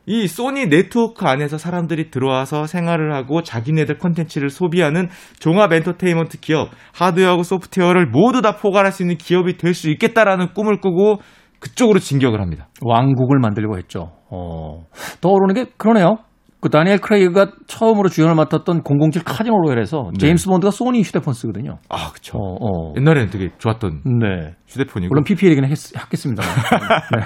이 0.09 0.27
소니 0.27 0.69
네트워크 0.69 1.27
안에서 1.27 1.59
사람들이 1.59 2.11
들어와서 2.11 2.67
생활을 2.67 3.15
하고 3.15 3.43
자기네들 3.43 3.99
컨텐츠를 3.99 4.49
소비하는 4.49 5.09
종합 5.39 5.73
엔터테인먼트 5.73 6.41
기업, 6.41 6.71
하드웨어하고 6.95 7.43
소프트웨어를 7.43 8.07
모두 8.07 8.41
다 8.43 8.57
포괄할 8.57 8.91
수 8.91 9.03
있는 9.03 9.17
기업이 9.19 9.57
될 9.59 9.75
수 9.75 9.91
있겠다라는 9.91 10.55
꿈을 10.55 10.81
꾸고 10.81 11.21
그쪽으로 11.61 11.99
진격을 11.99 12.41
합니다. 12.41 12.69
왕국을 12.81 13.39
만들려고 13.39 13.77
했죠. 13.79 14.13
어, 14.31 14.87
떠오르는 15.21 15.55
게 15.55 15.71
그러네요. 15.77 16.17
그 16.61 16.71
다니엘 16.71 16.99
크레이그가 16.99 17.53
처음으로 17.69 18.09
주연을 18.09 18.35
맡았던 18.35 18.83
007 18.85 19.23
카지노 19.25 19.57
로얄에서 19.61 20.11
네. 20.15 20.19
제임스 20.19 20.49
본드가 20.49 20.73
소니 20.73 21.03
휴대폰 21.03 21.33
쓰거든요. 21.35 21.79
아, 21.89 22.11
그쵸. 22.13 22.37
어, 22.39 22.55
어. 22.57 22.95
옛날에는 22.97 23.31
되게 23.31 23.51
좋았던 23.59 24.03
네. 24.19 24.57
휴대폰이고. 24.67 25.09
물론 25.11 25.23
PPL이긴 25.23 25.65
했, 25.65 25.71
했겠습니다만. 25.97 26.51
네. 27.17 27.25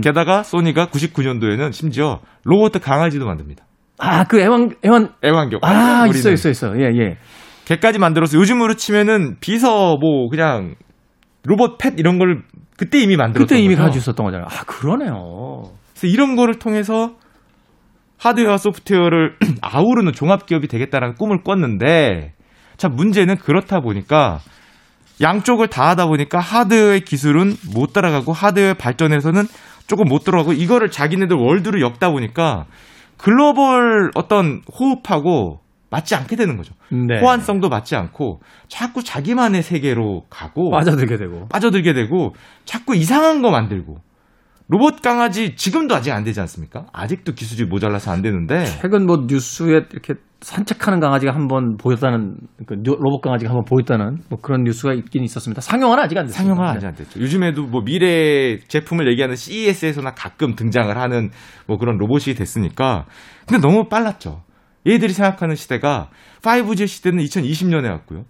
게다가 0.00 0.42
소니가 0.42 0.86
99년도에는 0.86 1.72
심지어 1.72 2.20
로봇 2.44 2.72
강아지도 2.80 3.26
만듭니다. 3.26 3.64
아, 3.98 4.24
그 4.24 4.40
애완, 4.40 4.70
애완, 4.84 5.14
애완경. 5.24 5.60
아, 5.62 6.02
우리는 6.08 6.18
있어, 6.18 6.32
있어, 6.32 6.50
있어. 6.50 6.72
예, 6.78 6.86
예. 6.98 7.16
걔까지 7.64 7.98
만들어서 7.98 8.36
요즘으로 8.38 8.74
치면은 8.74 9.36
비서 9.40 9.96
뭐 9.96 10.28
그냥 10.28 10.74
로봇 11.44 11.78
펫 11.78 11.94
이런 11.98 12.18
걸 12.18 12.42
그때 12.76 12.98
이미 12.98 13.16
만들었던 13.16 13.46
그때 13.46 13.60
이미 13.60 13.74
거죠. 13.74 13.84
가지고 13.84 14.00
있었던 14.00 14.24
거잖아요. 14.26 14.46
아, 14.50 14.64
그러네요. 14.64 15.62
그래서 15.92 16.06
이런 16.06 16.36
거를 16.36 16.58
통해서 16.58 17.14
하드웨어 18.18 18.56
소프트웨어를 18.56 19.36
아우르는 19.62 20.12
종합 20.12 20.46
기업이 20.46 20.68
되겠다라는 20.68 21.14
꿈을 21.14 21.42
꿨는데 21.42 22.34
자 22.76 22.88
문제는 22.88 23.36
그렇다 23.36 23.80
보니까 23.80 24.40
양쪽을 25.20 25.68
다 25.68 25.88
하다 25.90 26.06
보니까 26.06 26.40
하드웨어의 26.40 27.02
기술은 27.02 27.54
못 27.74 27.92
따라가고 27.92 28.32
하드웨어 28.32 28.74
발전에서는 28.74 29.44
조금 29.86 30.08
못 30.08 30.24
들어가고 30.24 30.52
이거를 30.52 30.90
자기네들 30.90 31.36
월드로 31.36 31.80
엮다 31.80 32.10
보니까 32.10 32.66
글로벌 33.16 34.10
어떤 34.14 34.62
호흡하고 34.78 35.60
맞지 35.90 36.14
않게 36.16 36.34
되는 36.36 36.56
거죠. 36.56 36.74
네. 36.90 37.20
호환성도 37.20 37.68
맞지 37.68 37.94
않고 37.94 38.40
자꾸 38.68 39.04
자기만의 39.04 39.62
세계로 39.62 40.24
가고 40.28 40.70
빠져들게 40.70 41.16
되고. 41.16 41.46
빠져들게 41.48 41.92
되고 41.92 42.34
자꾸 42.64 42.96
이상한 42.96 43.42
거 43.42 43.50
만들고 43.50 43.98
로봇 44.66 45.02
강아지 45.02 45.56
지금도 45.56 45.94
아직 45.94 46.10
안 46.12 46.24
되지 46.24 46.40
않습니까? 46.40 46.86
아직도 46.92 47.34
기술이 47.34 47.68
모자라서 47.68 48.10
안 48.10 48.22
되는데 48.22 48.64
최근 48.80 49.04
뭐 49.06 49.24
뉴스에 49.28 49.82
이렇게 49.92 50.14
산책하는 50.40 51.00
강아지가 51.00 51.34
한 51.34 51.48
번 51.48 51.76
보였다는 51.76 52.36
그 52.66 52.74
뉴- 52.82 52.96
로봇 52.98 53.20
강아지가 53.20 53.50
한 53.50 53.56
번 53.58 53.64
보였다는 53.66 54.22
뭐 54.30 54.38
그런 54.40 54.64
뉴스가 54.64 54.94
있긴 54.94 55.22
있었습니다. 55.24 55.60
상용화는 55.60 56.02
아직 56.04 56.16
안 56.16 56.26
됐어요. 56.26 56.46
상용화 56.46 56.70
아직 56.72 56.86
안 56.86 56.94
됐죠. 56.94 57.20
요즘에도 57.20 57.64
뭐 57.66 57.82
미래 57.84 58.58
제품을 58.58 59.06
얘기하는 59.10 59.36
CES에서나 59.36 60.14
가끔 60.14 60.54
등장을 60.54 60.94
하는 60.96 61.30
뭐 61.66 61.76
그런 61.78 61.98
로봇이 61.98 62.34
됐으니까 62.34 63.04
근데 63.46 63.60
너무 63.60 63.88
빨랐죠. 63.88 64.42
얘들이 64.86 65.12
생각하는 65.12 65.56
시대가 65.56 66.08
5G 66.42 66.86
시대는 66.86 67.22
2020년에 67.24 67.88
왔고요. 67.90 68.24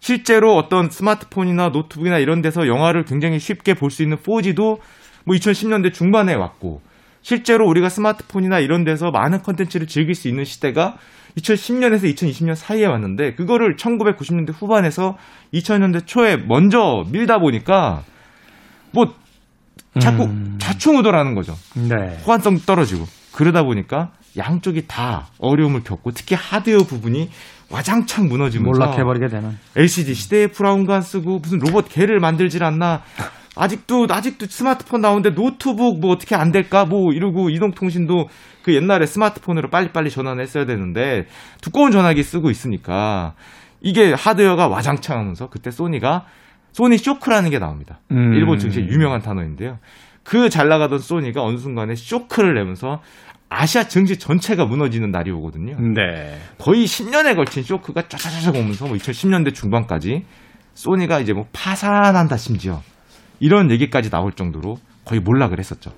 실제로 0.00 0.56
어떤 0.56 0.88
스마트폰이나 0.88 1.68
노트북이나 1.68 2.18
이런 2.18 2.40
데서 2.42 2.66
영화를 2.66 3.04
굉장히 3.04 3.38
쉽게 3.38 3.74
볼 3.74 3.90
수 3.90 4.02
있는 4.02 4.16
4G도 4.16 4.78
뭐 5.24 5.36
2010년대 5.36 5.92
중반에 5.92 6.34
왔고 6.34 6.82
실제로 7.22 7.68
우리가 7.68 7.88
스마트폰이나 7.88 8.60
이런 8.60 8.84
데서 8.84 9.10
많은 9.10 9.42
컨텐츠를 9.42 9.86
즐길 9.86 10.14
수 10.14 10.28
있는 10.28 10.44
시대가 10.44 10.96
2010년에서 11.36 12.14
2020년 12.14 12.54
사이에 12.54 12.86
왔는데 12.86 13.34
그거를 13.34 13.76
1990년대 13.76 14.52
후반에서 14.52 15.16
2000년대 15.54 16.06
초에 16.06 16.36
먼저 16.36 17.04
밀다 17.10 17.38
보니까 17.38 18.02
뭐 18.92 19.14
자꾸 19.98 20.24
음. 20.24 20.56
좌충우돌하는 20.58 21.34
거죠. 21.34 21.56
네. 21.74 22.18
호환성 22.24 22.60
떨어지고 22.60 23.06
그러다 23.32 23.64
보니까 23.64 24.12
양쪽이 24.36 24.86
다 24.86 25.28
어려움을 25.38 25.82
겪고 25.82 26.12
특히 26.12 26.36
하드웨어 26.36 26.84
부분이 26.84 27.30
와장창 27.70 28.28
무너지면서 28.28 28.78
몰락해버리게 28.78 29.28
되는. 29.28 29.58
LCD 29.76 30.14
시대에 30.14 30.46
브라운관 30.48 31.02
쓰고 31.02 31.38
무슨 31.38 31.58
로봇 31.58 31.88
개를 31.88 32.18
만들질 32.20 32.64
않나 32.64 33.02
아직도 33.60 34.06
아직도 34.10 34.46
스마트폰 34.46 35.00
나오는데 35.02 35.34
노트북 35.34 36.00
뭐 36.00 36.12
어떻게 36.12 36.34
안 36.34 36.50
될까 36.50 36.84
뭐 36.86 37.12
이러고 37.12 37.50
이동통신도 37.50 38.28
그 38.62 38.74
옛날에 38.74 39.06
스마트폰으로 39.06 39.68
빨리빨리 39.70 40.10
전환을 40.10 40.42
했어야 40.42 40.64
되는데 40.64 41.26
두꺼운 41.60 41.90
전화기 41.90 42.22
쓰고 42.22 42.50
있으니까 42.50 43.34
이게 43.82 44.12
하드웨어가 44.12 44.68
와장창 44.68 45.18
하면서 45.18 45.48
그때 45.48 45.70
소니가 45.70 46.24
소니 46.72 46.98
쇼크라는 46.98 47.50
게 47.50 47.58
나옵니다. 47.58 48.00
음. 48.12 48.32
일본 48.34 48.58
증시의 48.58 48.88
유명한 48.88 49.20
단어인데요. 49.20 49.78
그 50.24 50.48
잘 50.48 50.68
나가던 50.68 50.98
소니가 50.98 51.42
어느 51.42 51.56
순간에 51.56 51.94
쇼크를 51.94 52.54
내면서 52.54 53.00
아시아 53.48 53.84
증시 53.84 54.16
전체가 54.18 54.64
무너지는 54.64 55.10
날이 55.10 55.30
오거든요. 55.32 55.76
네. 55.94 56.38
거의 56.58 56.84
10년에 56.84 57.34
걸친 57.34 57.62
쇼크가 57.64 58.02
쫙쫙쫙 58.08 58.54
오면서 58.54 58.86
뭐 58.86 58.96
2010년대 58.96 59.52
중반까지 59.52 60.24
소니가 60.74 61.18
이제 61.18 61.32
뭐 61.32 61.46
파산한다 61.52 62.36
심지어 62.36 62.80
이런 63.40 63.70
얘기까지 63.70 64.10
나올 64.10 64.32
정도로 64.32 64.76
거의 65.04 65.20
몰락을 65.20 65.58
했었죠. 65.58 65.90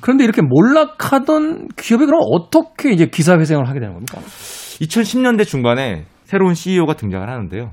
그런데 0.00 0.24
이렇게 0.24 0.40
몰락하던 0.42 1.68
기업이 1.76 2.06
그럼 2.06 2.20
어떻게 2.32 2.92
이제 2.92 3.06
기사 3.06 3.36
회생을 3.38 3.68
하게 3.68 3.80
되는 3.80 3.92
겁니까? 3.94 4.20
2010년대 4.80 5.46
중반에 5.46 6.06
새로운 6.24 6.54
CEO가 6.54 6.94
등장을 6.94 7.28
하는데요. 7.28 7.72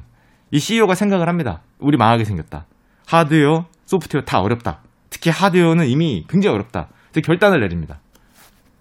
이 0.51 0.59
CEO가 0.59 0.95
생각을 0.95 1.27
합니다. 1.29 1.61
우리 1.79 1.97
망하게 1.97 2.25
생겼다. 2.25 2.65
하드웨어, 3.07 3.65
소프트웨어 3.85 4.23
다 4.23 4.39
어렵다. 4.39 4.81
특히 5.09 5.29
하드웨어는 5.29 5.87
이미 5.87 6.25
굉장히 6.27 6.55
어렵다. 6.55 6.89
그래서 7.11 7.25
결단을 7.25 7.61
내립니다. 7.61 7.99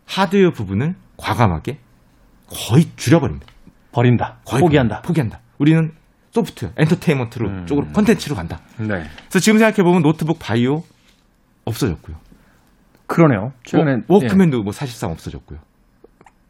하드웨어 0.07 0.51
부분을 0.51 0.95
과감하게 1.17 1.79
거의 2.47 2.87
줄여버립니다. 2.97 3.47
버린다. 3.93 4.39
거의 4.45 4.61
포기한다. 4.61 5.03
포기한다. 5.03 5.41
우리는 5.59 5.93
소프트, 6.31 6.73
엔터테인먼트로 6.77 7.49
음. 7.49 7.67
쪽으로 7.67 7.87
컨텐츠로 7.89 8.37
간다. 8.37 8.61
네. 8.79 8.87
그래서 8.87 9.39
지금 9.41 9.59
생각해 9.59 9.83
보면 9.83 10.03
노트북 10.03 10.39
바이오 10.39 10.83
없어졌고요. 11.65 12.17
그러네요. 13.07 13.53
최근에 13.65 13.93
워, 14.09 14.21
예. 14.23 14.27
워크맨도 14.27 14.63
뭐 14.63 14.73
사실상 14.73 15.11
없어졌고요. 15.11 15.59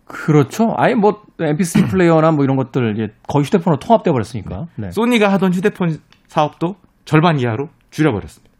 그렇죠. 0.04 0.74
아예 0.76 0.94
뭐 0.94 1.22
MP3 1.38 1.88
플레이어나 1.90 2.32
뭐 2.32 2.44
이런 2.44 2.56
것들 2.56 2.94
이제 2.96 3.14
거의 3.28 3.44
휴대폰으로 3.44 3.78
통합돼 3.78 4.10
버렸으니까. 4.10 4.66
네. 4.76 4.90
소니가 4.90 5.32
하던 5.32 5.52
휴대폰 5.54 5.98
사업도 6.26 6.76
절반 7.04 7.38
이하로 7.38 7.68
줄여버렸습니다. 7.90 8.50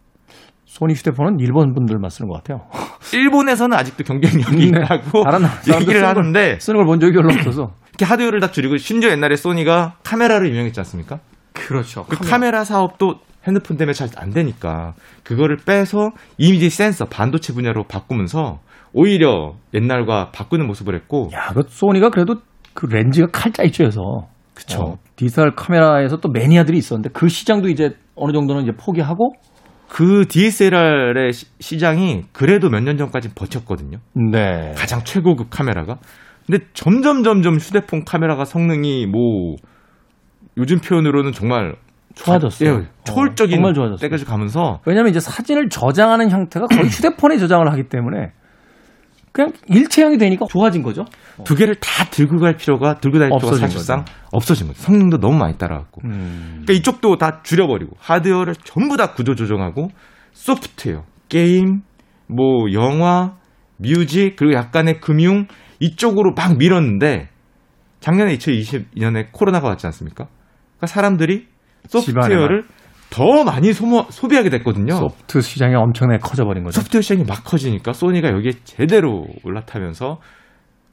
소니 0.65 0.95
휴대폰은 0.95 1.41
일본 1.41 1.75
분들만 1.75 2.11
쓰는 2.11 2.29
것 2.31 2.37
같아요. 2.37 2.67
일본에서는 3.13 3.77
아직도 3.77 4.05
경쟁력이 4.05 4.71
네. 4.71 4.81
있다고 4.81 5.25
다른 5.25 5.41
얘기를 5.69 5.83
쓰는 5.83 6.01
걸- 6.01 6.05
하는데 6.05 6.59
쓰는 6.61 6.79
걸 6.79 6.87
본 6.87 7.01
적이 7.01 7.13
별로 7.15 7.35
없어서. 7.35 7.73
이렇게 8.01 8.05
하드웨어를 8.07 8.41
다 8.41 8.51
줄이고 8.51 8.79
심지어 8.79 9.11
옛날에 9.11 9.37
소니가 9.37 9.97
카메라로 10.05 10.49
유명했지 10.49 10.81
않습니까? 10.81 11.21
그렇죠. 11.53 12.05
그 12.09 12.17
카메라 12.17 12.65
사업도 12.65 13.17
핸드폰 13.47 13.77
때문에 13.77 13.93
잘 13.93 14.09
안 14.17 14.31
되니까 14.31 14.95
그거를 15.23 15.59
빼서 15.59 16.11
이미지 16.39 16.71
센서 16.71 17.05
반도체 17.07 17.53
분야로 17.53 17.85
바꾸면서 17.85 18.61
오히려 18.95 19.55
옛날과 19.75 20.31
바꾸는 20.33 20.67
모습을 20.67 20.95
했고 20.95 21.29
야, 21.35 21.53
그 21.55 21.63
소니가 21.69 22.09
그래도 22.11 22.37
그 22.73 22.87
렌즈가 22.87 23.29
칼자이죠여서 23.33 24.29
그쵸. 24.55 24.81
어, 24.83 24.99
디지털 25.17 25.55
카메라에서 25.55 26.19
또 26.21 26.31
매니아들이 26.31 26.79
있었는데 26.79 27.11
그 27.13 27.29
시장도 27.29 27.69
이제 27.69 27.91
어느 28.15 28.33
정도는 28.33 28.63
이제 28.63 28.73
포기하고 28.73 29.35
그 29.89 30.25
DSLR의 30.29 31.33
시, 31.33 31.79
장이 31.79 32.25
그래도 32.33 32.71
몇 32.71 32.81
년 32.83 32.97
전까지 32.97 33.35
버텼거든요. 33.35 33.99
네. 34.15 34.73
가장 34.77 35.03
최고급 35.05 35.49
카메라가. 35.51 35.99
근데 36.47 36.65
점점 36.73 37.23
점점 37.23 37.57
휴대폰 37.57 38.05
카메라가 38.05 38.45
성능이 38.45 39.07
뭐 39.07 39.57
요즘 40.57 40.79
표현으로는 40.79 41.33
정말 41.33 41.75
좋아졌어요. 42.15 42.71
예, 42.71 42.87
초월적인 43.05 43.55
어, 43.55 43.57
정말 43.57 43.75
좋아졌어요. 43.75 43.97
때까지 43.99 44.25
가면서 44.25 44.81
왜냐하면 44.85 45.11
이제 45.11 45.21
사진을 45.21 45.69
저장하는 45.69 46.31
형태가 46.31 46.67
거의 46.67 46.89
휴대폰에 46.89 47.39
저장을 47.39 47.71
하기 47.73 47.85
때문에 47.89 48.33
그냥 49.33 49.53
일체형이 49.69 50.19
되니까 50.19 50.47
좋아진 50.51 50.83
거죠. 50.83 51.05
두 51.45 51.55
개를 51.55 51.77
다 51.77 52.05
들고 52.11 52.39
갈 52.39 52.57
필요가 52.57 52.95
들고 52.95 53.19
다닐 53.19 53.39
필요가 53.39 53.57
사실상 53.57 54.05
없어진 54.33 54.67
거죠. 54.67 54.81
성능도 54.81 55.19
너무 55.19 55.39
많이 55.39 55.57
따라갔고. 55.57 56.01
음. 56.05 56.63
그러니까 56.65 56.73
이쪽도 56.73 57.17
다 57.17 57.41
줄여버리고 57.45 57.93
하드웨어를 57.99 58.55
전부 58.65 58.97
다 58.97 59.13
구조 59.13 59.37
조정하고 59.37 59.89
소프트웨어, 60.33 61.05
게임, 61.29 61.83
뭐 62.27 62.73
영화, 62.73 63.35
뮤직 63.77 64.35
그리고 64.37 64.55
약간의 64.55 65.01
금융 65.01 65.47
이쪽으로 65.81 66.35
막 66.35 66.57
밀었는데 66.57 67.29
작년에 68.01 68.37
2022년에 68.37 69.33
코로나가 69.33 69.69
왔지 69.69 69.87
않습니까? 69.87 70.29
그러니까 70.77 70.87
사람들이 70.87 71.49
소프트웨어를 71.89 72.65
더 73.11 73.45
많이 73.45 73.73
소모, 73.73 74.07
소비하게 74.09 74.51
됐거든요. 74.51 74.95
소프트 74.95 75.41
시장이 75.41 75.75
엄청나게 75.75 76.21
커져버린 76.21 76.63
거죠. 76.63 76.81
소프트웨어 76.81 77.03
시장이 77.03 77.25
막 77.25 77.43
커지니까 77.45 77.93
소니가 77.93 78.31
여기에 78.31 78.53
제대로 78.65 79.27
올라타면서 79.43 80.21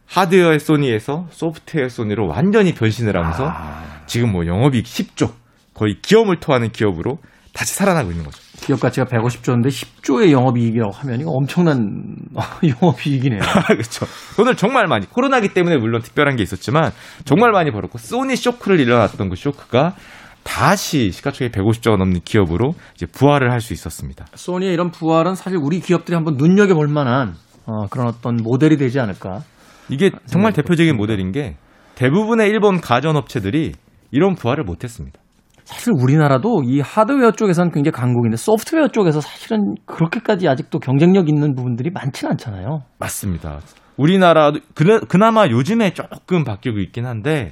하드웨어의 0.08 0.60
소니에서 0.60 1.27
소프트웨어 1.29 1.89
소니로 1.89 2.27
완전히 2.27 2.74
변신을 2.74 3.15
하면서 3.15 3.48
아, 3.48 4.03
지금 4.08 4.32
뭐 4.32 4.46
영업이익 4.48 4.86
10조 4.86 5.32
거의 5.74 6.00
기업을 6.01 6.39
토하는 6.39 6.72
기업으로 6.72 7.20
다시 7.57 7.73
살아나고 7.73 8.11
있는 8.11 8.23
거죠. 8.23 8.39
기업 8.61 8.79
가치가 8.79 9.07
150조인데 9.07 9.67
10조의 9.67 10.29
영업이익이라고 10.31 10.91
하면 10.91 11.21
이거 11.21 11.31
엄청난 11.31 12.15
영업이익이네요. 12.63 13.39
그렇죠. 13.67 14.05
돈을 14.35 14.55
정말 14.55 14.85
많이 14.85 15.09
코로나기 15.09 15.55
때문에 15.55 15.77
물론 15.77 16.03
특별한 16.03 16.35
게 16.35 16.43
있었지만 16.43 16.91
정말 17.25 17.51
많이 17.51 17.72
벌었고 17.72 17.98
소니 17.98 18.35
쇼크를 18.35 18.79
일어났던 18.79 19.29
그 19.29 19.35
쇼크가 19.35 19.96
다시 20.43 21.11
시가총액 21.11 21.51
150조가 21.51 21.98
넘는 21.98 22.22
기업으로 22.24 22.74
이제 22.96 23.07
부활을 23.07 23.51
할 23.51 23.59
수 23.59 23.74
있었습니다. 23.74 24.27
소니의 24.35 24.74
이런 24.74 24.91
부활은 24.91 25.33
사실 25.33 25.57
우리 25.59 25.79
기업들이 25.79 26.13
한번 26.15 26.35
눈여겨볼 26.37 26.87
만한 26.87 27.33
어, 27.65 27.87
그런 27.87 28.07
어떤 28.07 28.37
모델이 28.37 28.77
되지 28.77 29.00
않을까. 29.00 29.41
이게 29.89 30.11
정말 30.27 30.53
대표적인 30.53 30.96
모델인 30.96 31.31
게 31.31 31.55
대부분의 31.96 32.50
일본 32.50 32.79
가전업체들이 32.81 33.74
이런 34.11 34.35
부활을 34.35 34.63
못했습니다. 34.63 35.20
사실 35.68 35.92
우리나라도 35.98 36.64
이 36.64 36.80
하드웨어 36.80 37.32
쪽에서는 37.32 37.72
굉장히 37.72 37.92
강국인데 37.92 38.38
소프트웨어 38.38 38.88
쪽에서 38.88 39.20
사실은 39.20 39.75
그렇게까지 39.86 40.48
아직도 40.48 40.80
경쟁력 40.80 41.27
있는 41.27 41.56
부분들이 41.56 41.90
많지는 41.90 42.32
않잖아요. 42.32 42.84
맞습니다. 43.00 43.60
우리나라도 43.98 44.60
그나, 44.74 45.00
그나마 45.00 45.46
요즘에 45.48 45.92
조금 45.94 46.46
바뀌고 46.46 46.80
있긴 46.80 47.06
한데 47.06 47.51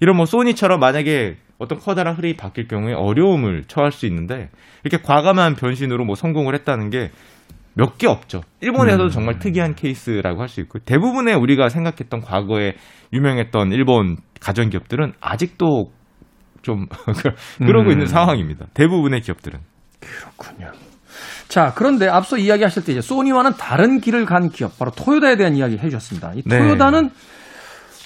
이런 0.00 0.16
뭐 0.16 0.26
소니처럼 0.26 0.80
만약에 0.80 1.38
어떤 1.58 1.78
커다란 1.78 2.14
흐름이 2.16 2.36
바뀔 2.36 2.68
경우에 2.68 2.92
어려움을 2.92 3.64
처할 3.68 3.90
수 3.90 4.04
있는데 4.04 4.50
이렇게 4.84 5.02
과감한 5.02 5.54
변신으로 5.54 6.04
뭐 6.04 6.14
성공을 6.14 6.54
했다는 6.54 6.90
게 6.90 7.10
몇 7.78 7.98
개 7.98 8.06
없죠. 8.06 8.40
일본에서도 8.62 9.04
음. 9.04 9.08
정말 9.10 9.38
특이한 9.38 9.74
케이스라고 9.74 10.40
할 10.40 10.48
수 10.48 10.60
있고 10.62 10.78
대부분의 10.78 11.34
우리가 11.34 11.68
생각했던 11.68 12.22
과거에 12.22 12.74
유명했던 13.12 13.70
일본 13.72 14.16
가전 14.40 14.70
기업들은 14.70 15.12
아직도 15.20 15.92
좀 16.66 16.86
그러고 17.64 17.86
음. 17.86 17.92
있는 17.92 18.06
상황입니다. 18.08 18.66
대부분의 18.74 19.20
기업들은. 19.20 19.60
그렇군요. 20.00 20.72
자, 21.46 21.72
그런데 21.76 22.08
앞서 22.08 22.36
이야기하실 22.36 22.84
때 22.84 22.90
이제 22.92 23.00
소니와는 23.00 23.52
다른 23.56 24.00
길을 24.00 24.26
간 24.26 24.48
기업, 24.50 24.76
바로 24.76 24.90
토요다에 24.90 25.36
대한 25.36 25.54
이야기 25.54 25.78
해주셨습니다. 25.78 26.32
이 26.34 26.42
네. 26.44 26.58
토요다는 26.58 27.10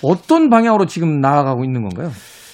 어떤 0.03 0.51
방향으로 0.51 0.85
지금 0.85 1.21
나아가고 1.23 1.65
있는 1.65 1.81
건가요? 1.89 2.11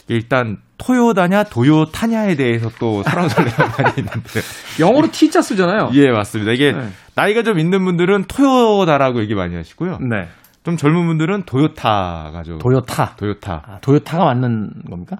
일단 0.09 0.59
토요다냐 0.79 1.42
도요타냐에 1.45 2.37
대해서 2.37 2.71
또 2.79 3.03
설왕설래가 3.03 3.64
많이 3.83 3.95
있는데 3.99 4.40
영어로 4.79 5.09
T자 5.11 5.42
쓰잖아요. 5.42 5.90
예, 5.95 6.11
맞습니다. 6.12 6.53
이게 6.53 6.71
네. 6.71 6.88
나이가 7.16 7.42
좀 7.42 7.59
있는 7.59 7.85
분들은 7.85 8.27
토요다라고 8.29 9.21
얘기 9.23 9.35
많이 9.35 9.57
하시고요. 9.57 9.99
네. 10.09 10.29
좀 10.62 10.77
젊은 10.77 11.07
분들은 11.09 11.42
도요타가 11.47 12.42
좀 12.45 12.59
도요타. 12.59 13.16
도요타. 13.16 13.62
아, 13.66 13.79
도요타가 13.81 14.25
맞는 14.25 14.71
겁니까? 14.88 15.16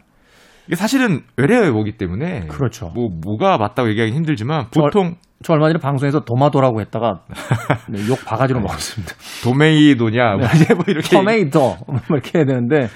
이게 0.67 0.77
사실은 0.77 1.23
외래어이기 1.37 1.97
때문에 1.97 2.47
그렇죠. 2.49 2.91
뭐 2.95 3.09
뭐가 3.11 3.59
맞다고 3.59 3.89
얘기하기 3.91 4.13
힘들지만 4.13 4.71
보통 4.71 5.17
저 5.43 5.53
얼마 5.53 5.69
전에 5.69 5.79
방송에서 5.79 6.25
도마도라고 6.25 6.81
했다가 6.81 7.25
네, 7.89 8.07
욕 8.09 8.25
바가지로 8.25 8.61
먹었습니다. 8.61 9.15
도메이도냐 9.45 10.37
뭐 10.37 10.47
이제 10.55 10.75
뭐 10.75 10.85
이렇게 10.89 11.09
터메이터 11.09 11.79
뭐 11.87 12.01
이렇게 12.11 12.39
해야 12.39 12.47
되는데 12.47 12.89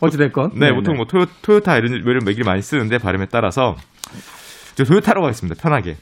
어찌 0.00 0.18
됐건. 0.18 0.52
네, 0.58 0.72
보통 0.72 0.96
뭐 0.96 1.06
토요, 1.06 1.26
토요타 1.42 1.76
이런 1.78 1.92
이런 1.92 2.26
얘기를 2.28 2.44
많이 2.44 2.62
쓰는데 2.62 2.98
발음에 2.98 3.26
따라서 3.30 3.76
저 4.74 4.84
토요타라고 4.84 5.26
하겠습니다. 5.26 5.60
편하게. 5.60 5.96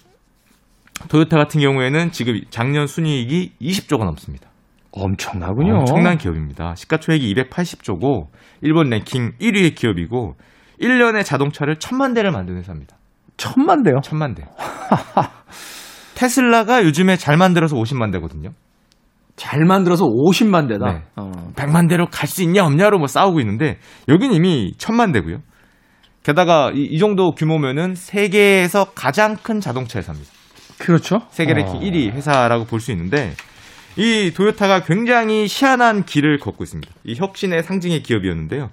토요타 1.09 1.37
같은 1.37 1.61
경우에는 1.61 2.13
지금 2.13 2.41
작년 2.51 2.87
순이익이 2.87 3.55
20조가 3.61 4.05
넘습니다. 4.05 4.49
엄청나군요. 4.93 5.79
엄청난 5.81 6.19
기업입니다. 6.19 6.75
시가총액이 6.75 7.35
280조고 7.35 8.29
일본 8.61 8.91
랭킹 8.91 9.33
1위의 9.41 9.75
기업이고 9.75 10.37
1년에 10.83 11.25
자동차를 11.25 11.77
천만 11.77 12.13
대를 12.15 12.31
만드는 12.33 12.59
회사입니다. 12.61 12.97
천만 13.37 13.83
대요. 13.83 13.97
천만 14.03 14.35
대. 14.35 14.45
테슬라가 16.15 16.85
요즘에 16.85 17.17
잘 17.17 17.37
만들어서 17.37 17.77
50만 17.77 18.13
대거든요. 18.13 18.51
잘 19.37 19.65
만들어서 19.65 20.05
50만 20.05 20.69
대다. 20.69 20.93
네. 20.93 21.03
어. 21.17 21.31
100만 21.57 21.89
대로 21.89 22.07
갈 22.07 22.29
수 22.29 22.43
있냐 22.43 22.65
없냐로 22.65 22.99
뭐 22.99 23.07
싸우고 23.07 23.41
있는데 23.41 23.79
여긴 24.09 24.33
이미 24.33 24.75
천만 24.79 25.11
대고요. 25.13 25.39
게다가 26.23 26.71
이, 26.75 26.83
이 26.83 26.99
정도 26.99 27.33
규모면은 27.33 27.95
세계에서 27.95 28.93
가장 28.95 29.37
큰 29.43 29.61
자동차 29.61 29.99
회사입니다. 29.99 30.31
그렇죠. 30.79 31.21
세계 31.31 31.55
랭킹 31.55 31.77
어. 31.77 31.81
1위 31.81 32.13
회사라고 32.13 32.65
볼 32.67 32.79
수 32.81 32.93
있는데 32.93 33.33
이 33.97 34.33
도요타가 34.35 34.85
굉장히 34.85 35.47
희한한 35.49 36.05
길을 36.05 36.39
걷고 36.39 36.65
있습니다. 36.65 36.93
이 37.05 37.15
혁신의 37.15 37.63
상징의 37.63 38.03
기업이었는데요. 38.03 38.71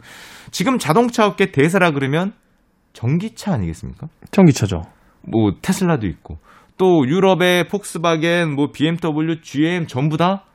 지금 0.52 0.78
자동차 0.80 1.26
업계 1.26 1.52
대사라 1.52 1.92
그러면 1.92 2.34
전기차 2.94 3.54
아니겠습니까? 3.54 4.08
전기차죠. 4.32 4.84
뭐 5.22 5.54
테슬라도 5.62 6.08
있고 6.08 6.38
또 6.78 7.06
유럽의 7.06 7.68
폭스바겐, 7.68 8.56
뭐 8.56 8.72
BMW, 8.72 9.42
GM 9.42 9.88
전부 9.88 10.16
다 10.18 10.46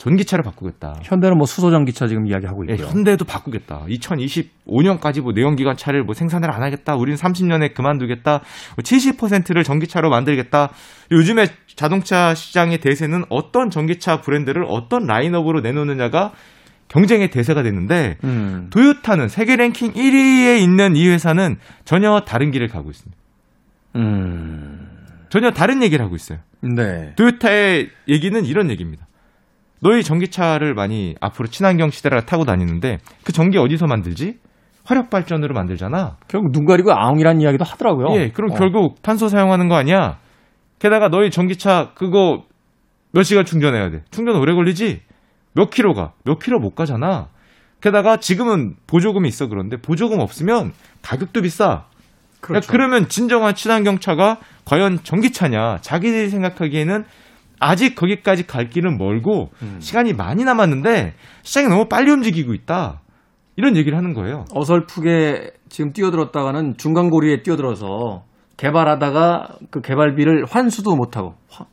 전기차를 0.00 0.42
바꾸겠다. 0.42 0.94
현대는 1.02 1.36
뭐 1.36 1.46
수소 1.46 1.70
전기차 1.70 2.08
지금 2.08 2.26
이야기하고 2.26 2.66
예, 2.70 2.72
있고요. 2.72 2.88
현대도 2.88 3.26
바꾸겠다. 3.26 3.84
2025년까지 3.86 5.20
뭐 5.20 5.32
내연기관 5.32 5.76
차를 5.76 6.04
뭐 6.04 6.14
생산을 6.14 6.50
안 6.50 6.62
하겠다. 6.62 6.96
우린 6.96 7.16
30년에 7.16 7.74
그만두겠다. 7.74 8.40
70%를 8.78 9.62
전기차로 9.62 10.08
만들겠다. 10.08 10.70
요즘에 11.12 11.48
자동차 11.76 12.34
시장의 12.34 12.78
대세는 12.78 13.24
어떤 13.28 13.68
전기차 13.68 14.22
브랜드를 14.22 14.64
어떤 14.66 15.04
라인업으로 15.06 15.60
내놓느냐가 15.60 16.32
경쟁의 16.88 17.30
대세가 17.30 17.62
됐는데 17.62 18.16
음. 18.24 18.68
도요타는 18.70 19.28
세계 19.28 19.56
랭킹 19.56 19.92
1위에 19.92 20.60
있는 20.60 20.96
이 20.96 21.08
회사는 21.08 21.58
전혀 21.84 22.20
다른 22.20 22.50
길을 22.50 22.68
가고 22.68 22.88
있습니다. 22.88 23.20
음. 23.96 24.88
전혀 25.28 25.50
다른 25.50 25.82
얘기를 25.82 26.02
하고 26.02 26.16
있어요. 26.16 26.38
네. 26.62 27.12
도요타의 27.16 27.90
얘기는 28.08 28.44
이런 28.46 28.70
얘기입니다. 28.70 29.06
너희 29.80 30.02
전기차를 30.04 30.74
많이 30.74 31.14
앞으로 31.20 31.48
친환경 31.48 31.90
시대라 31.90 32.20
타고 32.22 32.44
다니는데 32.44 32.98
그 33.24 33.32
전기 33.32 33.58
어디서 33.58 33.86
만들지? 33.86 34.38
화력 34.84 35.10
발전으로 35.10 35.54
만들잖아. 35.54 36.16
결국 36.28 36.52
눈 36.52 36.64
가리고 36.64 36.92
아웅이라는 36.92 37.40
이야기도 37.40 37.64
하더라고요. 37.64 38.14
예, 38.16 38.30
그럼 38.30 38.52
어. 38.52 38.54
결국 38.54 39.02
탄소 39.02 39.28
사용하는 39.28 39.68
거 39.68 39.76
아니야? 39.76 40.18
게다가 40.78 41.08
너희 41.08 41.30
전기차 41.30 41.92
그거 41.94 42.44
몇 43.12 43.22
시간 43.22 43.44
충전해야 43.44 43.90
돼? 43.90 44.02
충전 44.10 44.36
오래 44.36 44.54
걸리지? 44.54 45.02
몇 45.52 45.70
킬로 45.70 45.94
가? 45.94 46.12
몇 46.24 46.38
킬로 46.38 46.58
못 46.58 46.74
가잖아. 46.74 47.28
게다가 47.80 48.18
지금은 48.18 48.76
보조금이 48.86 49.28
있어 49.28 49.48
그런데 49.48 49.76
보조금 49.76 50.20
없으면 50.20 50.72
가격도 51.02 51.42
비싸. 51.42 51.84
그렇죠. 52.40 52.66
야, 52.66 52.70
그러면 52.70 53.08
진정한 53.08 53.54
친환경 53.54 53.98
차가 53.98 54.38
과연 54.64 55.00
전기차냐? 55.02 55.78
자기들이 55.80 56.30
생각하기에는 56.30 57.04
아직 57.60 57.94
거기까지 57.94 58.46
갈 58.46 58.68
길은 58.68 58.98
멀고 58.98 59.50
음. 59.62 59.76
시간이 59.80 60.14
많이 60.14 60.44
남았는데 60.44 61.14
시장이 61.42 61.68
너무 61.68 61.86
빨리 61.88 62.10
움직이고 62.10 62.54
있다. 62.54 63.02
이런 63.56 63.76
얘기를 63.76 63.96
하는 63.96 64.14
거예요. 64.14 64.44
어설프게 64.54 65.52
지금 65.68 65.92
뛰어들었다가는 65.92 66.76
중간 66.78 67.10
고리에 67.10 67.42
뛰어들어서 67.42 68.24
개발하다가 68.56 69.48
그 69.70 69.80
개발비를 69.80 70.44
환수도 70.48 70.96
못하고 70.96 71.34
화- 71.50 71.66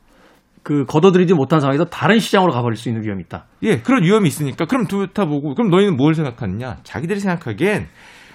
그 0.62 0.84
걷어들이지 0.84 1.32
못한 1.34 1.60
상황에서 1.60 1.86
다른 1.86 2.18
시장으로 2.18 2.52
가버릴 2.52 2.76
수 2.76 2.88
있는 2.90 3.02
위험이 3.02 3.22
있다. 3.24 3.46
예, 3.62 3.78
그런 3.80 4.02
위험이 4.02 4.28
있으니까 4.28 4.66
그럼 4.66 4.86
토요타 4.86 5.24
보고 5.24 5.54
그럼 5.54 5.70
너희는 5.70 5.96
뭘 5.96 6.14
생각하느냐? 6.14 6.78
자기들이 6.82 7.20
생각하기엔 7.20 7.86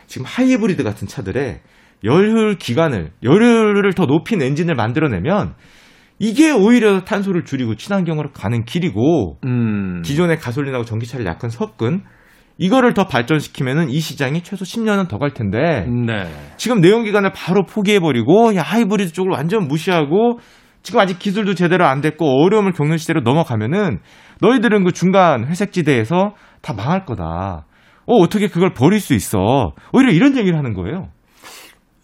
지금 0.08 0.26
하이브리드 0.28 0.84
같은 0.84 1.08
차들에 1.08 1.62
열효율 2.04 2.58
기간을 2.58 3.12
열효율을 3.24 3.94
더 3.94 4.06
높인 4.06 4.42
엔진을 4.42 4.74
만들어내면 4.76 5.54
이게 6.24 6.52
오히려 6.52 7.02
탄소를 7.02 7.44
줄이고 7.44 7.76
친환경으로 7.76 8.32
가는 8.32 8.64
길이고 8.64 9.40
음. 9.44 10.02
기존의 10.06 10.38
가솔린하고 10.38 10.86
전기차를 10.86 11.26
약간 11.26 11.50
섞은 11.50 12.02
이거를 12.58 12.94
더 12.94 13.08
발전시키면은 13.08 13.90
이 13.90 14.00
시장이 14.00 14.42
최소 14.42 14.64
10년은 14.64 15.10
더 15.10 15.18
갈 15.18 15.32
텐데 15.32 15.86
네. 15.86 16.32
지금 16.56 16.80
내연기관을 16.80 17.34
바로 17.36 17.66
포기해버리고 17.66 18.56
야 18.56 18.62
하이브리드 18.62 19.12
쪽을 19.12 19.32
완전 19.34 19.68
무시하고 19.68 20.40
지금 20.82 21.02
아직 21.02 21.20
기술도 21.20 21.56
제대로 21.56 21.86
안 21.86 22.00
됐고 22.00 22.26
어려움을 22.42 22.72
겪는 22.72 22.96
시대로 22.96 23.20
넘어가면은 23.20 24.00
너희들은 24.40 24.86
그 24.86 24.94
중간 24.94 25.46
회색지대에서 25.46 26.36
다 26.62 26.74
망할 26.74 27.04
거다. 27.04 27.66
어 28.06 28.16
어떻게 28.16 28.48
그걸 28.48 28.72
버릴 28.74 29.02
수 29.02 29.14
있어? 29.14 29.74
오히려 29.92 30.14
이런 30.14 30.38
얘기를 30.38 30.58
하는 30.58 30.74
거예요. 30.74 31.10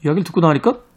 이야기를 0.04 0.26
듣고 0.26 0.42
나니까 0.42 0.89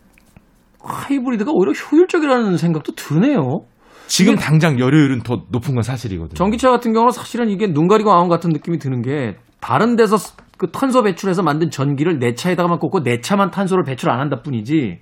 하이브리드가 0.82 1.50
오히려 1.52 1.72
효율적이라는 1.72 2.56
생각도 2.56 2.92
드네요. 2.94 3.64
지금 4.06 4.36
당장 4.36 4.78
열효율은 4.78 5.22
더 5.22 5.42
높은 5.50 5.74
건 5.74 5.82
사실이거든요. 5.82 6.34
전기차 6.34 6.70
같은 6.70 6.92
경우는 6.92 7.12
사실은 7.12 7.48
이게 7.48 7.72
눈 7.72 7.88
가리고 7.88 8.12
아웅 8.12 8.28
같은 8.28 8.50
느낌이 8.50 8.78
드는 8.78 9.00
게 9.02 9.36
다른 9.60 9.96
데서 9.96 10.16
그 10.58 10.70
탄소 10.70 11.02
배출해서 11.02 11.42
만든 11.42 11.70
전기를 11.70 12.18
내 12.18 12.34
차에다가만 12.34 12.78
꽂고 12.78 13.02
내 13.02 13.20
차만 13.20 13.50
탄소를 13.50 13.84
배출 13.84 14.10
안 14.10 14.20
한다 14.20 14.42
뿐이지 14.42 14.98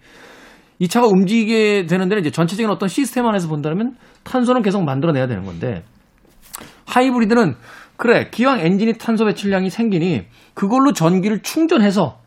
이 0.78 0.88
차가 0.88 1.06
움직이게 1.06 1.86
되는 1.86 2.08
데는 2.08 2.20
이제 2.20 2.30
전체적인 2.30 2.70
어떤 2.70 2.88
시스템 2.88 3.26
안에서 3.26 3.48
본다면 3.48 3.96
탄소는 4.22 4.62
계속 4.62 4.84
만들어내야 4.84 5.26
되는 5.26 5.44
건데 5.44 5.82
하이브리드는 6.86 7.56
그래 7.96 8.28
기왕 8.30 8.60
엔진이 8.60 8.94
탄소 8.94 9.26
배출량이 9.26 9.70
생기니 9.70 10.26
그걸로 10.54 10.92
전기를 10.92 11.42
충전해서 11.42 12.19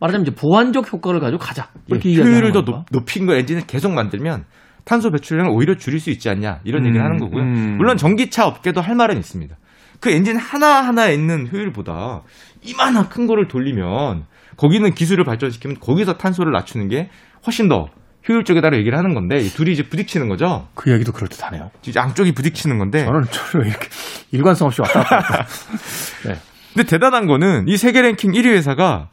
말하자면 0.00 0.26
이제 0.26 0.34
보완적 0.34 0.92
효과를 0.92 1.20
가지고 1.20 1.38
가자 1.38 1.68
이렇게 1.86 2.10
예, 2.12 2.16
효율을 2.16 2.52
더 2.52 2.64
건가? 2.64 2.84
높, 2.90 3.00
높인 3.00 3.26
거 3.26 3.34
엔진을 3.34 3.62
계속 3.66 3.92
만들면 3.92 4.44
탄소 4.84 5.10
배출량을 5.10 5.50
오히려 5.50 5.76
줄일 5.76 6.00
수 6.00 6.10
있지 6.10 6.30
않냐 6.30 6.60
이런 6.64 6.86
얘기를 6.86 7.00
음, 7.00 7.04
하는 7.04 7.18
거고요. 7.18 7.42
음. 7.42 7.76
물론 7.76 7.96
전기차 7.96 8.46
업계도 8.46 8.80
할 8.80 8.94
말은 8.94 9.18
있습니다. 9.18 9.56
그 10.00 10.10
엔진 10.10 10.36
하나 10.36 10.80
하나에 10.82 11.12
있는 11.12 11.48
효율보다 11.52 12.22
이만한 12.62 13.08
큰 13.08 13.26
거를 13.26 13.48
돌리면 13.48 14.24
거기는 14.56 14.90
기술을 14.92 15.24
발전시키면 15.24 15.78
거기서 15.80 16.14
탄소를 16.14 16.52
낮추는 16.52 16.88
게 16.88 17.10
훨씬 17.46 17.68
더 17.68 17.86
효율적이다라고 18.28 18.78
얘기를 18.78 18.96
하는 18.98 19.14
건데 19.14 19.38
이 19.38 19.48
둘이 19.48 19.72
이제 19.72 19.82
부딪히는 19.82 20.28
거죠. 20.28 20.68
그 20.74 20.90
이야기도 20.90 21.12
그럴듯하네요. 21.12 21.70
이제 21.82 21.92
양쪽이 21.98 22.32
부딪히는 22.32 22.78
건데 22.78 23.04
저는 23.04 23.22
저를 23.30 23.66
이렇게 23.66 23.88
일관성 24.32 24.66
없이 24.66 24.80
왔다 24.82 25.02
갔다. 25.02 25.46
네. 26.26 26.34
근데 26.74 26.88
대단한 26.88 27.26
거는 27.26 27.66
이 27.68 27.76
세계 27.76 28.02
랭킹 28.02 28.32
1위 28.32 28.46
회사가 28.46 29.08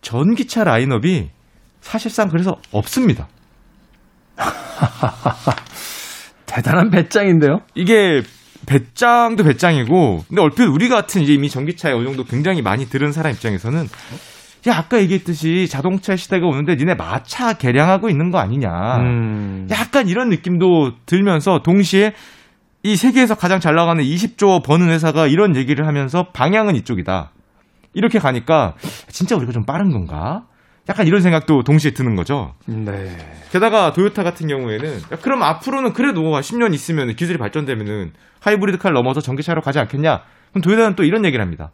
전기차 0.00 0.64
라인업이 0.64 1.30
사실상 1.80 2.28
그래서 2.28 2.56
없습니다. 2.72 3.28
대단한 6.46 6.90
배짱인데요. 6.90 7.60
이게 7.74 8.22
배짱도 8.66 9.44
배짱이고 9.44 10.24
근데 10.28 10.42
얼핏 10.42 10.64
우리 10.64 10.88
같은 10.88 11.22
이제 11.22 11.32
이미 11.32 11.48
전기차에 11.48 11.92
어느 11.92 12.04
정도 12.04 12.24
굉장히 12.24 12.62
많이 12.62 12.86
들은 12.86 13.12
사람 13.12 13.32
입장에서는 13.32 13.86
야 14.68 14.76
아까 14.76 15.00
얘기했듯이 15.00 15.66
자동차 15.68 16.16
시대가 16.16 16.46
오는데 16.46 16.76
니네 16.76 16.94
마차 16.94 17.54
개량하고 17.54 18.10
있는 18.10 18.30
거 18.30 18.38
아니냐 18.38 18.98
음. 18.98 19.68
약간 19.70 20.08
이런 20.08 20.28
느낌도 20.28 20.92
들면서 21.06 21.62
동시에 21.62 22.12
이 22.82 22.96
세계에서 22.96 23.36
가장 23.36 23.60
잘 23.60 23.74
나가는 23.74 24.02
20조 24.02 24.64
버는 24.64 24.90
회사가 24.90 25.26
이런 25.26 25.56
얘기를 25.56 25.86
하면서 25.86 26.28
방향은 26.32 26.76
이쪽이다 26.76 27.30
이렇게 27.94 28.18
가니까 28.18 28.74
진짜 29.08 29.36
우리가 29.36 29.52
좀 29.52 29.64
빠른 29.64 29.90
건가 29.90 30.46
약간 30.88 31.06
이런 31.06 31.20
생각도 31.20 31.64
동시에 31.64 31.92
드는 31.92 32.16
거죠 32.16 32.54
네. 32.66 33.16
게다가 33.50 33.92
도요타 33.92 34.22
같은 34.22 34.46
경우에는 34.48 35.00
야, 35.12 35.18
그럼 35.20 35.42
앞으로는 35.42 35.92
그래도 35.92 36.22
10년 36.22 36.74
있으면 36.74 37.14
기술이 37.14 37.38
발전되면은 37.38 38.12
하이브리드 38.40 38.78
카를 38.78 38.94
넘어서 38.94 39.20
전기차로 39.20 39.60
가지 39.62 39.78
않겠냐? 39.80 40.22
그럼 40.50 40.62
도요타는 40.62 40.96
또 40.96 41.04
이런 41.04 41.24
얘기를 41.24 41.42
합니다. 41.42 41.72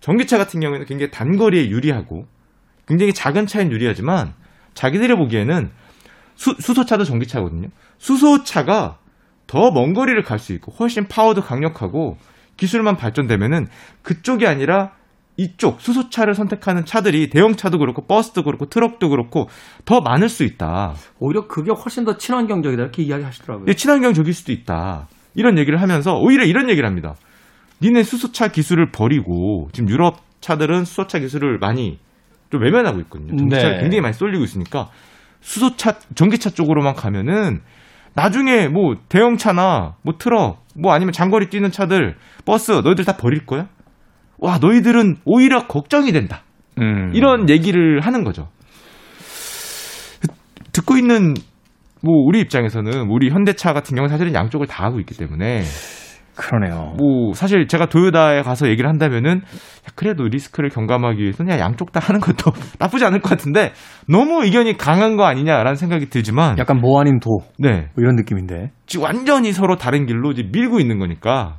전기차 0.00 0.38
같은 0.38 0.60
경우에는 0.60 0.86
굉장히 0.86 1.10
단거리에 1.10 1.68
유리하고 1.68 2.26
굉장히 2.86 3.12
작은 3.12 3.46
차엔 3.46 3.70
유리하지만 3.72 4.32
자기들이 4.74 5.14
보기에는 5.16 5.70
수, 6.36 6.54
수소차도 6.58 7.04
전기차거든요. 7.04 7.68
수소차가 7.98 8.98
더 9.46 9.70
먼 9.72 9.92
거리를 9.94 10.22
갈 10.22 10.38
수 10.38 10.52
있고 10.54 10.72
훨씬 10.78 11.08
파워도 11.08 11.42
강력하고 11.42 12.16
기술만 12.56 12.96
발전되면은 12.96 13.68
그쪽이 14.02 14.46
아니라 14.46 14.92
이쪽 15.40 15.80
수소차를 15.80 16.34
선택하는 16.34 16.84
차들이 16.84 17.30
대형차도 17.30 17.78
그렇고 17.78 18.06
버스도 18.06 18.42
그렇고 18.42 18.66
트럭도 18.66 19.08
그렇고 19.08 19.48
더 19.86 20.02
많을 20.02 20.28
수 20.28 20.44
있다. 20.44 20.92
오히려 21.18 21.48
그게 21.48 21.70
훨씬 21.70 22.04
더 22.04 22.18
친환경적이다 22.18 22.82
이렇게 22.82 23.02
이야기하시더라고요. 23.02 23.64
이게 23.64 23.74
친환경적일 23.74 24.34
수도 24.34 24.52
있다. 24.52 25.08
이런 25.34 25.56
얘기를 25.56 25.80
하면서 25.80 26.14
오히려 26.14 26.44
이런 26.44 26.68
얘기를 26.68 26.86
합니다. 26.86 27.14
니네 27.80 28.02
수소차 28.02 28.48
기술을 28.48 28.90
버리고 28.90 29.70
지금 29.72 29.88
유럽 29.88 30.18
차들은 30.42 30.84
수소차 30.84 31.20
기술을 31.20 31.58
많이 31.58 31.98
좀 32.50 32.62
외면하고 32.62 33.00
있거든요. 33.00 33.34
전기차를 33.34 33.76
네. 33.76 33.82
굉장히 33.82 34.02
많이 34.02 34.12
쏠리고 34.12 34.44
있으니까 34.44 34.90
수소차 35.40 36.00
전기차 36.14 36.50
쪽으로만 36.50 36.94
가면은 36.94 37.62
나중에 38.12 38.68
뭐 38.68 38.96
대형차나 39.08 39.94
뭐 40.02 40.14
트럭 40.18 40.66
뭐 40.76 40.92
아니면 40.92 41.12
장거리 41.12 41.48
뛰는 41.48 41.70
차들 41.70 42.16
버스 42.44 42.72
너희들 42.72 43.06
다 43.06 43.16
버릴 43.16 43.46
거야? 43.46 43.68
와 44.40 44.58
너희들은 44.58 45.16
오히려 45.24 45.66
걱정이 45.66 46.12
된다. 46.12 46.42
음. 46.78 47.12
이런 47.14 47.48
얘기를 47.48 48.00
하는 48.00 48.24
거죠. 48.24 48.48
듣고 50.72 50.96
있는 50.96 51.34
뭐 52.02 52.14
우리 52.24 52.40
입장에서는 52.40 53.08
우리 53.10 53.28
현대차 53.30 53.72
같은 53.72 53.94
경우는 53.94 54.08
사실은 54.10 54.34
양쪽을 54.34 54.66
다 54.66 54.84
하고 54.84 55.00
있기 55.00 55.16
때문에 55.16 55.62
그러네요. 56.36 56.94
뭐 56.96 57.34
사실 57.34 57.66
제가 57.66 57.86
도요다에 57.86 58.40
가서 58.42 58.68
얘기를 58.68 58.88
한다면은 58.88 59.38
야, 59.40 59.90
그래도 59.94 60.24
리스크를 60.24 60.70
경감하기 60.70 61.20
위해서는 61.20 61.52
야, 61.52 61.58
양쪽 61.58 61.92
다 61.92 62.00
하는 62.02 62.20
것도 62.20 62.52
나쁘지 62.78 63.04
않을 63.04 63.20
것 63.20 63.28
같은데 63.28 63.72
너무 64.08 64.44
의견이 64.44 64.78
강한 64.78 65.16
거 65.16 65.24
아니냐라는 65.24 65.74
생각이 65.74 66.08
들지만 66.08 66.56
약간 66.56 66.78
뭐 66.80 66.98
아닌 67.00 67.18
도 67.20 67.40
네 67.58 67.70
뭐 67.70 67.86
이런 67.98 68.16
느낌인데. 68.16 68.70
지금 68.86 69.04
완전히 69.04 69.52
서로 69.52 69.76
다른 69.76 70.06
길로 70.06 70.30
이제 70.30 70.44
밀고 70.50 70.80
있는 70.80 70.98
거니까 70.98 71.58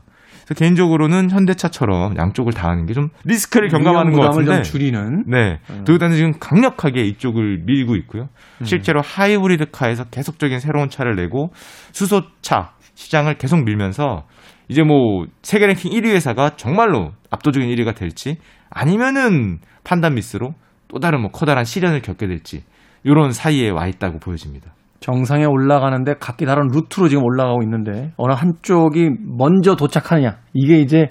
개인적으로는 0.53 1.29
현대차처럼 1.31 2.17
양쪽을 2.17 2.53
다 2.53 2.69
하는 2.69 2.85
게 2.85 2.93
좀 2.93 3.09
리스크를 3.25 3.69
경감하는 3.69 4.11
것 4.13 4.21
같은데 4.21 4.53
좀 4.55 4.63
줄이는. 4.63 5.23
네. 5.27 5.59
음. 5.69 5.83
도요타는 5.85 6.15
지금 6.15 6.33
강력하게 6.39 7.03
이쪽을 7.05 7.63
밀고 7.65 7.95
있고요. 7.97 8.27
실제로 8.63 9.01
하이브리드 9.01 9.71
카에서 9.71 10.03
계속적인 10.05 10.59
새로운 10.59 10.89
차를 10.89 11.15
내고 11.15 11.51
수소차 11.93 12.71
시장을 12.95 13.35
계속 13.35 13.63
밀면서 13.63 14.25
이제 14.67 14.83
뭐 14.83 15.25
세계 15.41 15.67
랭킹 15.67 15.91
1위 15.91 16.07
회사가 16.07 16.51
정말로 16.55 17.11
압도적인 17.29 17.67
1위가 17.69 17.95
될지 17.95 18.37
아니면은 18.69 19.59
판단 19.83 20.15
미스로 20.15 20.53
또 20.87 20.99
다른 20.99 21.21
뭐 21.21 21.31
커다란 21.31 21.63
시련을 21.65 22.01
겪게 22.01 22.27
될지 22.27 22.63
요런 23.05 23.31
사이에 23.31 23.69
와 23.69 23.87
있다고 23.87 24.19
보여집니다. 24.19 24.73
정상에 25.01 25.45
올라가는데 25.45 26.13
각기 26.19 26.45
다른 26.45 26.67
루트로 26.67 27.09
지금 27.09 27.23
올라가고 27.23 27.63
있는데 27.63 28.13
어느 28.17 28.33
한쪽이 28.33 29.09
먼저 29.19 29.75
도착하느냐 29.75 30.37
이게 30.53 30.79
이제 30.79 31.09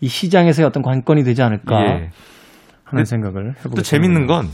이 0.00 0.08
시장에서의 0.08 0.66
어떤 0.66 0.82
관건이 0.82 1.22
되지 1.22 1.42
않을까 1.42 1.80
예. 1.82 2.10
하는 2.84 3.04
생각을 3.04 3.54
해보게 3.58 3.76
또 3.76 3.82
재밌는 3.82 4.26
건 4.26 4.48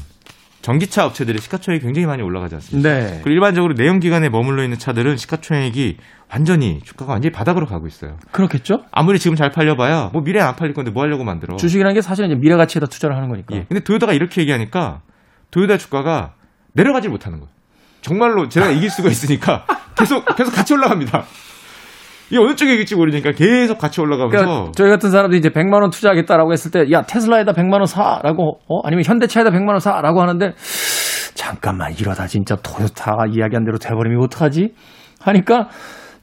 전기차 0.63 1.07
업체들의 1.07 1.39
시가총액이 1.39 1.85
굉장히 1.85 2.07
많이 2.07 2.25
올라가지 2.25 2.57
않습니까? 2.57 2.89
네. 2.89 3.21
그리고 3.23 3.31
일반적으로 3.31 3.75
내연 3.75 4.01
기관에 4.01 4.29
머물러 4.29 4.65
있는 4.65 4.77
차들은 4.77 5.17
시가총액이 5.17 5.99
완전히 6.33 6.81
주가가 6.81 7.13
완전히 7.13 7.31
바닥으로 7.31 7.67
가고 7.67 7.87
있어요. 7.87 8.17
그렇겠죠? 8.33 8.81
아무리 8.91 9.21
지금 9.21 9.37
잘 9.37 9.51
팔려봐야 9.53 10.11
뭐 10.13 10.23
미래는 10.23 10.45
안 10.45 10.57
팔릴 10.57 10.75
건데 10.75 10.91
뭐 10.91 11.05
하려고 11.05 11.23
만들어. 11.23 11.55
주식이라는 11.55 11.95
게 11.95 12.01
사실은 12.01 12.31
이제 12.31 12.41
미래 12.41 12.57
가치에다 12.57 12.89
투자를 12.89 13.15
하는 13.15 13.29
거니까. 13.29 13.55
예. 13.55 13.65
근데 13.69 13.85
도요타가 13.85 14.13
이렇게 14.13 14.41
얘기하니까 14.41 15.03
도요타 15.53 15.79
주가가 15.79 16.35
내려가질 16.73 17.11
못하는 17.11 17.39
거예요. 17.39 17.56
정말로 18.01 18.49
제가 18.49 18.71
이길 18.71 18.91
수가 18.91 19.09
있으니까 19.09 19.65
계속 19.97 20.25
계속 20.37 20.53
같이 20.53 20.75
올라갑니다. 20.75 21.25
이게 22.29 22.39
어느 22.39 22.57
쪽에 22.57 22.75
이길지 22.75 22.97
모르니까 22.97 23.33
계속 23.33 23.79
같이 23.79 24.01
올라가면서 24.01 24.45
그러니까 24.45 24.73
저희 24.75 24.91
같은 24.91 25.11
사람들이 25.11 25.39
이제 25.39 25.49
100만 25.49 25.81
원 25.81 25.91
투자하겠다라고 25.91 26.53
했을 26.53 26.71
때, 26.73 26.91
야 26.91 27.03
테슬라에다 27.03 27.53
100만 27.53 27.75
원 27.75 27.87
사라고, 27.87 28.59
어? 28.69 28.81
아니면 28.85 29.05
현대차에다 29.05 29.51
100만 29.51 29.69
원 29.69 29.79
사라고 29.79 30.21
하는데, 30.21 30.55
잠깐만 31.35 31.93
이러다 31.93 32.27
진짜 32.27 32.57
토요타가 32.57 33.27
이야기한 33.31 33.65
대로 33.65 33.79
돼버리면 33.79 34.25
어떡하지? 34.25 34.75
하니까 35.21 35.69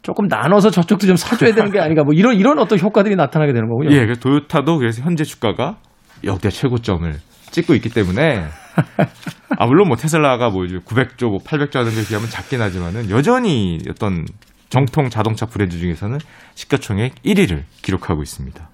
조금 0.01 0.27
나눠서 0.27 0.71
저쪽도 0.71 1.07
좀 1.07 1.15
사줘야 1.15 1.53
되는 1.53 1.71
게 1.71 1.79
아닌가, 1.79 2.03
뭐 2.03 2.13
이런 2.13 2.35
이런 2.35 2.59
어떤 2.59 2.77
효과들이 2.79 3.15
나타나게 3.15 3.53
되는 3.53 3.69
거군요. 3.69 3.95
예, 3.95 4.01
그래서 4.01 4.19
도요타도 4.19 4.79
그래서 4.79 5.01
현재 5.01 5.23
주가가 5.23 5.77
역대 6.25 6.49
최고점을 6.49 7.13
찍고 7.51 7.75
있기 7.75 7.89
때문에 7.89 8.43
아 9.57 9.65
물론 9.65 9.87
뭐 9.87 9.97
테슬라가 9.97 10.49
뭐 10.49 10.65
이제 10.65 10.77
900조, 10.77 11.29
뭐 11.29 11.39
800조 11.39 11.75
하는 11.75 11.91
데 11.93 12.05
비하면 12.05 12.29
작긴 12.29 12.61
하지만은 12.61 13.09
여전히 13.09 13.79
어떤 13.89 14.25
정통 14.69 15.09
자동차 15.09 15.45
브랜드 15.45 15.77
중에서는 15.77 16.17
시가총액 16.55 17.15
1위를 17.23 17.63
기록하고 17.83 18.23
있습니다. 18.23 18.69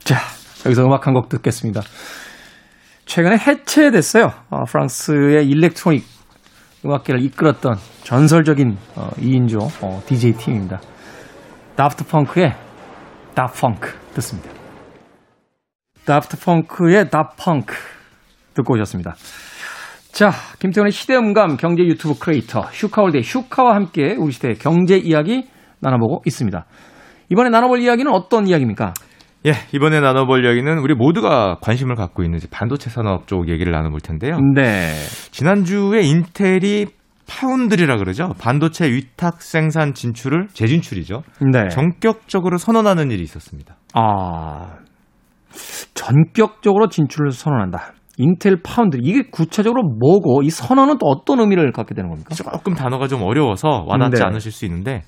자, 0.00 0.16
여기서 0.66 0.84
음악 0.84 1.06
한 1.06 1.14
곡 1.14 1.28
듣겠습니다. 1.30 1.80
최근에 3.06 3.36
해체됐어요. 3.38 4.32
어, 4.50 4.64
프랑스의 4.64 5.48
일렉트로닉 5.48 6.04
음악계를 6.84 7.22
이끌었던 7.24 7.76
전설적인 8.04 8.76
어, 8.96 9.10
2인조 9.16 9.68
어, 9.82 10.02
DJ 10.06 10.32
팀입니다. 10.34 10.80
다프트 11.76 12.04
펑크의 12.06 12.54
Da 13.34 13.52
Funk 13.52 13.88
듣습니다. 14.14 14.50
다프트 16.04 16.38
펑크의 16.44 17.10
Da 17.10 17.31
Funk 17.31 17.74
듣고 18.54 18.74
오셨습니다. 18.74 19.14
자, 20.12 20.32
김태훈의 20.58 20.92
시대음감 20.92 21.56
경제 21.56 21.82
유튜브 21.84 22.18
크리에이터 22.18 22.64
슈카월드의 22.72 23.22
슈카와 23.22 23.74
함께 23.74 24.16
우리 24.18 24.32
시대의 24.32 24.56
경제 24.56 24.96
이야기 24.96 25.48
나눠보고 25.80 26.22
있습니다. 26.26 26.66
이번에 27.30 27.48
나눠볼 27.48 27.80
이야기는 27.80 28.12
어떤 28.12 28.46
이야기입니까? 28.46 28.92
예, 29.46 29.52
이번에 29.72 30.00
나눠볼 30.00 30.44
이야기는 30.44 30.78
우리 30.78 30.94
모두가 30.94 31.58
관심을 31.62 31.94
갖고 31.94 32.22
있는 32.22 32.38
반도체 32.50 32.90
산업 32.90 33.26
쪽 33.26 33.48
얘기를 33.48 33.72
나눠볼 33.72 34.00
텐데요. 34.00 34.38
네. 34.54 34.92
지난주에 35.30 36.02
인텔이 36.02 36.86
파운드리라 37.26 37.96
그러죠. 37.96 38.34
반도체 38.38 38.90
위탁 38.90 39.40
생산 39.40 39.94
진출을 39.94 40.48
재진출이죠. 40.52 41.22
네. 41.52 41.68
전격적으로 41.68 42.58
선언하는 42.58 43.12
일이 43.12 43.22
있었습니다. 43.22 43.76
아, 43.94 44.78
전격적으로 45.94 46.88
진출을 46.88 47.30
선언한다. 47.30 47.94
인텔 48.20 48.60
파운드 48.62 48.98
이게 49.00 49.22
구체적으로 49.30 49.82
뭐고 49.82 50.42
이 50.42 50.50
선언은 50.50 50.98
또 50.98 51.06
어떤 51.06 51.40
의미를 51.40 51.72
갖게 51.72 51.94
되는 51.94 52.10
겁니까? 52.10 52.34
조금 52.34 52.74
단어가 52.74 53.08
좀 53.08 53.22
어려워서 53.22 53.84
와닿지 53.86 54.20
네. 54.20 54.24
않으실 54.26 54.52
수 54.52 54.66
있는데 54.66 55.02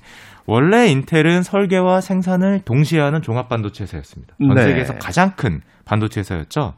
원래 0.47 0.87
인텔은 0.87 1.43
설계와 1.43 2.01
생산을 2.01 2.61
동시에 2.65 2.99
하는 2.99 3.21
종합 3.21 3.49
반도체 3.49 3.83
회사였습니다. 3.83 4.35
전 4.39 4.55
네. 4.55 4.63
세계에서 4.63 4.95
가장 4.95 5.31
큰 5.35 5.61
반도체 5.85 6.21
회사였죠. 6.21 6.73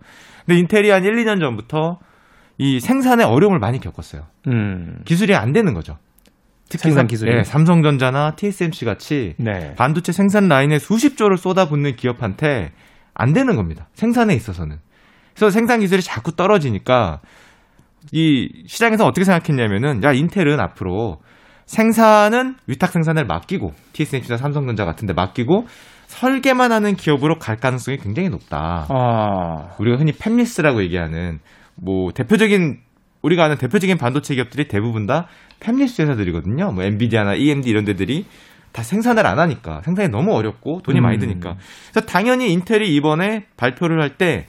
근데 0.46 0.60
인텔이 0.60 0.90
한 0.90 1.06
1, 1.06 1.16
2년 1.24 1.40
전부터 1.40 2.00
이 2.58 2.80
생산에 2.82 3.24
어려움을 3.24 3.60
많이 3.60 3.80
겪었어요. 3.80 4.24
음. 4.48 5.00
기술이 5.06 5.36
안 5.36 5.54
되는 5.54 5.74
거죠. 5.74 5.98
특히 6.70 6.84
생산 6.84 7.02
삼- 7.02 7.08
기술이? 7.08 7.34
네, 7.34 7.44
삼성전자나 7.44 8.32
TSMC 8.36 8.86
같이 8.86 9.36
네. 9.38 9.74
반도체 9.78 10.12
생산 10.12 10.48
라인에 10.50 10.80
수십 10.80 11.16
조를 11.16 11.38
쏟아붓는 11.38 11.96
기업한테 11.96 12.72
안 13.14 13.32
되는 13.34 13.56
겁니다. 13.56 13.88
생산에 13.94 14.34
있어서는. 14.36 14.78
그래서 15.36 15.50
생산 15.50 15.82
기술이 15.82 16.02
자꾸 16.02 16.32
떨어지니까 16.32 17.20
이 18.12 18.64
시장에서 18.68 19.06
어떻게 19.06 19.26
생각했냐면은 19.26 20.04
야 20.04 20.14
인텔은 20.14 20.60
앞으로 20.60 21.20
생산은 21.66 22.56
위탁 22.68 22.92
생산을 22.92 23.26
맡기고 23.26 23.74
TSMC나 23.94 24.38
삼성전자 24.38 24.86
같은데 24.86 25.14
맡기고 25.14 25.68
설계만 26.08 26.72
하는 26.72 26.96
기업으로 26.96 27.40
갈 27.40 27.58
가능성이 27.58 27.98
굉장히 27.98 28.30
높다. 28.30 28.86
아. 28.90 29.76
우리가 29.80 29.98
흔히 29.98 30.12
팹리스라고 30.12 30.82
얘기하는 30.84 31.40
뭐 31.76 32.12
대표적인 32.12 32.80
우리가 33.24 33.46
아는 33.46 33.58
대표적인 33.58 33.98
반도체 33.98 34.36
기업들이 34.36 34.68
대부분 34.68 35.08
다 35.08 35.28
팹리스 35.60 36.04
회사들이거든요. 36.04 36.72
뭐 36.72 36.84
엔비디아나 36.84 37.34
AMD 37.36 37.68
이런 37.70 37.84
데들이 37.84 38.26
다 38.72 38.84
생산을 38.84 39.26
안 39.26 39.40
하니까 39.40 39.82
생산이 39.82 40.10
너무 40.10 40.34
어렵고 40.34 40.82
돈이 40.84 41.02
많이 41.02 41.18
음. 41.18 41.22
드니까. 41.22 41.56
그래서 41.92 42.06
당연히 42.06 42.52
인텔이 42.54 42.94
이번에 42.94 43.46
발표를 43.58 44.00
할 44.02 44.18
때 44.18 44.46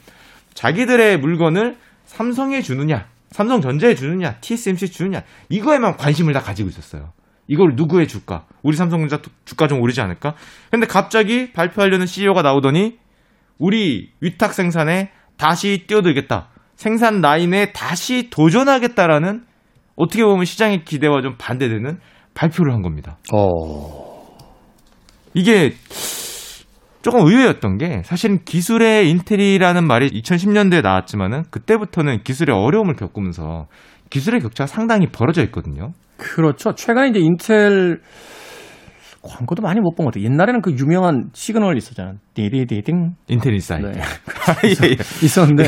자기들의 0.56 1.18
물건을 1.18 1.76
삼성에 2.06 2.62
주느냐, 2.62 3.06
삼성전자에 3.30 3.94
주느냐, 3.94 4.36
TSMC 4.40 4.86
에 4.86 4.88
주느냐 4.88 5.22
이거에만 5.50 5.96
관심을 5.96 6.32
다 6.32 6.40
가지고 6.40 6.70
있었어요. 6.70 7.12
이걸 7.46 7.74
누구에 7.76 8.06
줄까? 8.06 8.46
우리 8.62 8.76
삼성전자 8.76 9.20
주가 9.44 9.68
좀 9.68 9.80
오르지 9.80 10.00
않을까? 10.00 10.34
근데 10.70 10.86
갑자기 10.86 11.52
발표하려는 11.52 12.06
CEO가 12.06 12.42
나오더니 12.42 12.98
우리 13.58 14.10
위탁 14.20 14.52
생산에 14.52 15.10
다시 15.36 15.84
뛰어들겠다. 15.86 16.48
생산 16.74 17.20
라인에 17.20 17.72
다시 17.72 18.30
도전하겠다라는 18.30 19.44
어떻게 19.94 20.24
보면 20.24 20.44
시장의 20.44 20.84
기대와 20.84 21.22
좀 21.22 21.36
반대되는 21.38 22.00
발표를 22.34 22.72
한 22.72 22.82
겁니다. 22.82 23.18
어. 23.32 24.36
이게 25.34 25.74
조금 27.06 27.24
의외였던 27.24 27.78
게 27.78 28.02
사실은 28.04 28.40
기술의 28.44 29.08
인텔이라는 29.10 29.86
말이 29.86 30.08
2010년대에 30.10 30.82
나왔지만은 30.82 31.44
그때부터는 31.52 32.24
기술의 32.24 32.52
어려움을 32.56 32.94
겪으면서 32.96 33.66
기술의 34.10 34.40
격차가 34.40 34.66
상당히 34.66 35.06
벌어져 35.06 35.42
있거든요. 35.44 35.92
그렇죠. 36.16 36.74
최근에 36.74 37.10
이제 37.10 37.20
인텔 37.20 38.00
광고도 39.22 39.62
많이 39.62 39.78
못 39.80 39.94
본 39.96 40.06
것 40.06 40.14
같아요. 40.14 40.24
옛날에는 40.24 40.62
그 40.62 40.72
유명한 40.72 41.30
시그널 41.32 41.76
있었잖아요. 41.76 42.14
디디디딩. 42.34 43.12
인텔 43.28 43.54
인사이드. 43.54 43.86
네. 43.86 44.00
예, 44.66 44.90
예. 44.90 44.96
있었는데, 45.24 45.64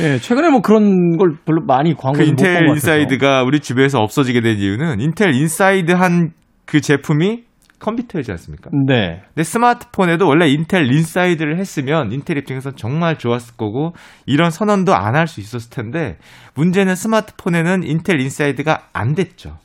예, 0.00 0.18
최근에 0.18 0.50
뭐 0.50 0.60
그런 0.60 1.16
걸 1.16 1.30
별로 1.44 1.62
많이 1.66 1.94
광고 1.94 2.18
그 2.18 2.22
못본 2.22 2.36
것 2.36 2.42
인텔 2.42 2.54
같아요. 2.54 2.72
인사이드가 2.74 3.42
우리 3.42 3.58
집에서 3.58 3.98
없어지게 3.98 4.40
된 4.40 4.58
이유는 4.58 5.00
인텔 5.00 5.34
인사이드 5.34 5.90
한 5.92 6.32
그 6.70 6.80
제품이 6.80 7.42
컴퓨터이지 7.80 8.30
않습니까? 8.32 8.70
네. 8.86 9.22
근데 9.28 9.42
스마트폰에도 9.42 10.28
원래 10.28 10.48
인텔 10.48 10.86
인사이드를 10.92 11.58
했으면 11.58 12.12
인텔 12.12 12.38
입장에서 12.38 12.70
정말 12.72 13.16
좋았을 13.18 13.56
거고 13.56 13.94
이런 14.26 14.50
선언도 14.50 14.94
안 14.94 15.16
할 15.16 15.26
수 15.26 15.40
있었을 15.40 15.70
텐데 15.70 16.18
문제는 16.54 16.94
스마트폰에는 16.94 17.82
인텔 17.82 18.20
인사이드가 18.20 18.82
안 18.92 19.14
됐죠. 19.14 19.56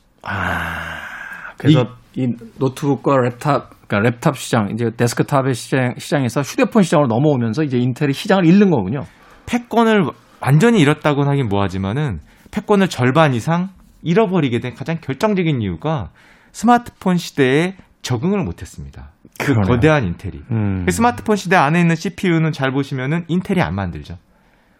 그래서 1.58 1.86
이, 2.14 2.26
노트북과 2.58 3.16
랩탑, 3.16 3.64
그러니까 3.86 4.10
랩탑 4.10 4.34
시장, 4.36 4.70
이제 4.72 4.90
데스크탑의 4.96 5.54
시장, 5.54 5.94
시장에서 5.98 6.40
휴대폰 6.40 6.82
시장으로 6.82 7.08
넘어오면서 7.08 7.62
이제 7.62 7.78
인텔이 7.78 8.12
시장을 8.12 8.44
잃는 8.46 8.70
거군요. 8.70 9.04
패권을 9.46 10.04
완전히 10.40 10.80
잃었다고는 10.80 11.30
하긴 11.30 11.48
뭐하지만은 11.48 12.20
패권을 12.50 12.88
절반 12.88 13.34
이상 13.34 13.68
잃어버리게 14.02 14.60
된 14.60 14.74
가장 14.74 14.98
결정적인 15.00 15.60
이유가 15.62 16.10
스마트폰 16.52 17.16
시대에 17.16 17.76
적응을 18.06 18.44
못했습니다. 18.44 19.10
그 19.36 19.46
그러네요. 19.46 19.74
거대한 19.74 20.04
인텔이. 20.04 20.40
음. 20.52 20.86
스마트폰 20.88 21.34
시대 21.34 21.56
안에 21.56 21.80
있는 21.80 21.96
CPU는 21.96 22.52
잘 22.52 22.70
보시면은 22.70 23.24
인텔이 23.26 23.60
안 23.60 23.74
만들죠. 23.74 24.16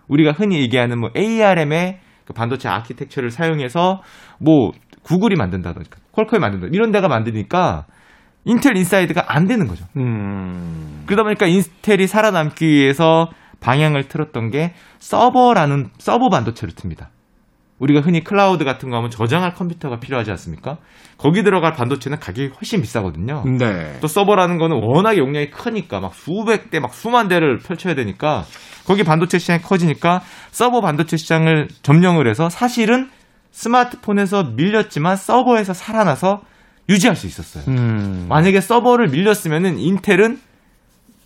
우리가 0.07 0.31
흔히 0.31 0.61
얘기하는 0.61 1.01
뭐 1.01 1.11
ARM의 1.17 1.99
그 2.25 2.33
반도체 2.33 2.69
아키텍처를 2.69 3.31
사용해서 3.31 4.01
뭐 4.39 4.71
구글이 5.03 5.35
만든다든지 5.35 5.91
퀄컴이 6.13 6.41
만든다 6.41 6.69
이런 6.71 6.93
데가 6.93 7.09
만드니까 7.09 7.87
인텔 8.45 8.77
인사이드가 8.77 9.25
안 9.27 9.47
되는 9.47 9.67
거죠. 9.67 9.85
음. 9.97 11.03
그러다 11.07 11.25
보니까 11.25 11.47
인텔이 11.47 12.07
살아남기 12.07 12.65
위해서 12.65 13.29
방향을 13.59 14.07
틀었던 14.07 14.51
게 14.51 14.73
서버라는 15.01 15.89
서버 15.99 16.29
반도체를 16.29 16.75
틉니다. 16.75 17.09
우리가 17.79 18.01
흔히 18.01 18.25
클라우드 18.25 18.65
같은 18.65 18.91
거 18.91 18.97
하면 18.97 19.11
저장할 19.11 19.55
컴퓨터가 19.55 20.01
필요하지 20.01 20.31
않습니까? 20.31 20.79
거기 21.19 21.43
들어갈 21.43 21.73
반도체는 21.73 22.19
가격이 22.19 22.55
훨씬 22.55 22.81
비싸거든요. 22.81 23.45
네. 23.59 23.99
또 24.01 24.07
서버라는 24.07 24.59
거는 24.59 24.81
워낙에 24.83 25.19
용량이 25.19 25.51
크니까 25.51 26.01
막 26.01 26.15
수백 26.15 26.71
대, 26.71 26.81
막 26.81 26.95
수만 26.95 27.29
대를 27.29 27.59
펼쳐야 27.59 27.95
되니까 27.95 28.45
거기 28.87 29.03
반도체 29.03 29.39
시장이 29.39 29.61
커지니까 29.61 30.23
서버 30.51 30.81
반도체 30.81 31.17
시장을 31.17 31.69
점령을 31.83 32.29
해서 32.29 32.49
사실은 32.49 33.11
스마트폰에서 33.51 34.53
밀렸지만 34.57 35.17
서버에서 35.17 35.75
살아나서 35.75 36.43
유지할 36.89 37.17
수 37.17 37.27
있었어요. 37.27 37.65
음. 37.69 38.27
만약에 38.29 38.61
서버를 38.61 39.09
밀렸으면은 39.09 39.79
인텔은 39.79 40.39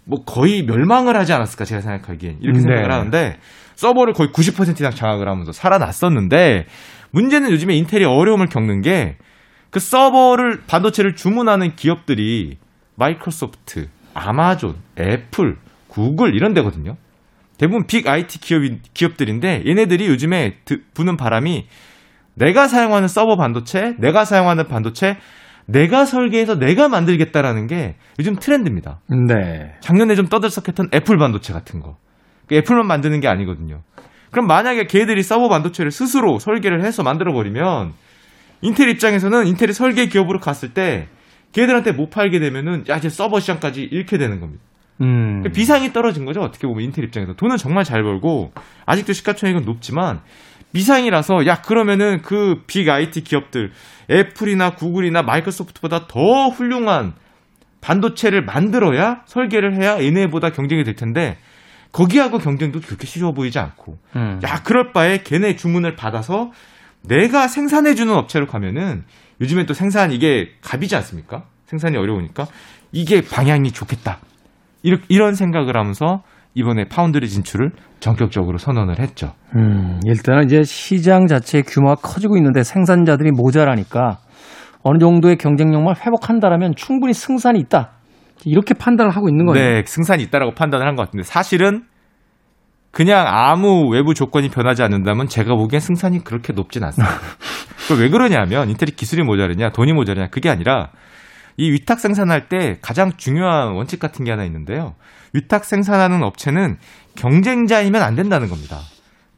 뭐 0.05 0.25
거의 0.25 0.63
멸망을 0.65 1.17
하지 1.17 1.33
않았을까 1.33 1.65
제가 1.65 1.81
생각하기엔 1.81 2.39
이렇게 2.41 2.59
네. 2.59 2.63
생각을 2.63 2.91
하는데 2.93 3.39
서버를 3.77 4.13
거의 4.15 4.31
90% 4.31 4.75
이상 4.81 4.91
장악을 4.93 5.29
하면서 5.29 5.53
살아났었는데 5.53 6.67
문제는 7.13 7.51
요즘에 7.51 7.75
인텔이 7.77 8.05
어려움을 8.05 8.49
겪는 8.49 8.83
게 8.83 9.17
그 9.71 9.79
서버를 9.79 10.63
반도체를 10.67 11.15
주문하는 11.15 11.77
기업들이 11.77 12.59
마이크로소프트, 12.97 13.89
아마존, 14.15 14.75
애플, 14.99 15.57
구글 15.87 16.35
이런 16.35 16.55
데거든요. 16.55 16.97
대부분 17.57 17.87
big 17.87 18.07
IT 18.07 18.41
기업 18.41 18.63
기업들인데 18.95 19.63
얘네들이 19.67 20.07
요즘에 20.09 20.57
드- 20.65 20.83
부는 20.93 21.17
바람이 21.17 21.67
내가 22.35 22.69
사용하는 22.69 23.07
서버 23.07 23.37
반도체, 23.37 23.95
내가 23.99 24.25
사용하는 24.25 24.67
반도체, 24.67 25.19
내가 25.71 26.05
설계해서 26.05 26.59
내가 26.59 26.89
만들겠다라는 26.89 27.67
게 27.67 27.97
요즘 28.19 28.37
트렌드입니다. 28.37 29.01
네. 29.09 29.75
작년에 29.81 30.15
좀 30.15 30.27
떠들썩했던 30.27 30.91
애플 30.95 31.17
반도체 31.17 31.53
같은 31.53 31.81
거. 31.81 31.97
그 32.47 32.57
애플만 32.57 32.87
만드는 32.87 33.21
게 33.21 33.29
아니거든요. 33.29 33.83
그럼 34.31 34.47
만약에 34.47 34.87
걔들이 34.87 35.23
서버 35.23 35.49
반도체를 35.49 35.91
스스로 35.91 36.39
설계를 36.39 36.85
해서 36.85 37.03
만들어 37.03 37.33
버리면 37.33 37.93
인텔 38.63 38.89
입장에서는 38.89 39.47
인텔이 39.47 39.73
설계 39.73 40.07
기업으로 40.07 40.39
갔을 40.39 40.75
때 40.75 41.09
걔들한테 41.53 41.93
못 41.93 42.11
팔게 42.11 42.39
되면은 42.39 42.85
야 42.89 42.97
이제 42.97 43.09
서버 43.09 43.41
시장까지 43.41 43.83
잃게 43.83 44.19
되는 44.19 44.41
겁니다. 44.41 44.63
음. 45.01 45.43
비상이 45.55 45.93
떨어진 45.93 46.25
거죠. 46.27 46.41
어떻게 46.41 46.67
보면 46.67 46.85
인텔 46.85 47.05
입장에서 47.05 47.35
돈은 47.35 47.57
정말 47.57 47.85
잘 47.85 48.03
벌고 48.03 48.53
아직도 48.87 49.13
시가총액은 49.13 49.65
높지만 49.65 50.21
비상이라서 50.73 51.47
야 51.47 51.61
그러면은 51.63 52.23
그 52.23 52.63
빅 52.67 52.89
IT 52.89 53.23
기업들 53.25 53.73
애플이나 54.11 54.75
구글이나 54.75 55.23
마이크로소프트보다 55.23 56.07
더 56.09 56.49
훌륭한 56.49 57.15
반도체를 57.81 58.45
만들어야 58.45 59.23
설계를 59.27 59.75
해야 59.75 60.03
얘네보다 60.03 60.51
경쟁이 60.51 60.85
될 60.85 60.95
텐데 60.95 61.39
거기하고 61.93 62.39
경쟁도 62.39 62.81
그렇게 62.81 63.07
쉬워 63.07 63.33
보이지 63.33 63.59
않고 63.59 63.99
음. 64.17 64.41
야 64.45 64.63
그럴 64.63 64.93
바에 64.93 65.23
걔네 65.23 65.57
주문을 65.57 65.97
받아서 65.97 66.53
내가 67.03 67.49
생산해 67.49 67.95
주는 67.95 68.15
업체로 68.15 68.47
가면은 68.47 69.05
요즘엔 69.41 69.67
또 69.67 69.75
생산 69.75 70.13
이게 70.13 70.53
갑이지 70.61 70.95
않습니까? 70.97 71.45
생산이 71.67 71.97
어려우니까 71.97 72.47
이게 72.93 73.23
방향이 73.23 73.73
좋겠다. 73.73 74.19
이런 74.83 75.35
생각을 75.35 75.77
하면서 75.77 76.23
이번에 76.55 76.85
파운드리 76.89 77.29
진출을 77.29 77.71
전격적으로 78.01 78.59
선언을 78.59 78.99
했죠. 78.99 79.33
음, 79.57 80.01
일단은 80.05 80.45
이제 80.45 80.63
시장 80.63 81.27
자체의 81.27 81.63
규모가 81.65 81.97
커지고 81.97 82.37
있는데 82.37 82.63
생산자들이 82.63 83.31
모자라니까 83.33 84.19
어느 84.83 84.99
정도의 84.99 85.37
경쟁력만 85.37 85.95
회복한다라면 85.97 86.75
충분히 86.77 87.13
승산이 87.13 87.59
있다. 87.61 87.91
이렇게 88.45 88.75
판단을 88.75 89.15
하고 89.15 89.29
있는 89.29 89.45
거예요. 89.47 89.63
네, 89.63 89.83
승산이 89.87 90.23
있다라고 90.25 90.55
판단을 90.55 90.87
한 90.87 90.97
것 90.97 91.05
같은데 91.05 91.23
사실은 91.25 91.85
그냥 92.91 93.27
아무 93.29 93.89
외부 93.89 94.15
조건이 94.15 94.49
변하지 94.49 94.83
않는다면 94.83 95.29
제가 95.29 95.55
보기엔 95.55 95.79
승산이 95.81 96.25
그렇게 96.25 96.53
높진 96.53 96.83
않습니다. 96.85 97.15
그왜 97.89 98.09
그러냐면 98.09 98.69
인텔이 98.71 98.93
기술이 98.93 99.23
모자르냐 99.23 99.71
돈이 99.71 99.93
모자르냐 99.93 100.29
그게 100.29 100.49
아니라 100.49 100.91
이 101.57 101.71
위탁 101.71 102.01
생산할 102.01 102.49
때 102.49 102.79
가장 102.81 103.13
중요한 103.17 103.75
원칙 103.75 104.01
같은 104.01 104.25
게 104.25 104.31
하나 104.31 104.45
있는데요. 104.45 104.95
위탁 105.33 105.65
생산하는 105.65 106.23
업체는 106.23 106.77
경쟁자이면 107.17 108.03
안 108.03 108.15
된다는 108.15 108.49
겁니다. 108.49 108.79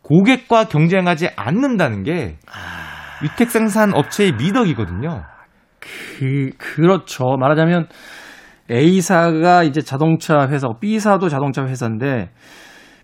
고객과 0.03 0.65
경쟁하지 0.65 1.31
않는다는 1.37 2.03
게 2.03 2.39
위탁 3.23 3.51
생산 3.51 3.95
업체의 3.95 4.33
미덕이거든요. 4.33 5.25
그, 5.81 6.51
그렇죠. 6.59 7.37
말하자면 7.39 7.89
A사가 8.71 9.65
이제 9.65 9.81
자동차 9.81 10.49
회사, 10.49 10.69
B사도 10.81 11.29
자동차 11.29 11.65
회사인데 11.65 12.31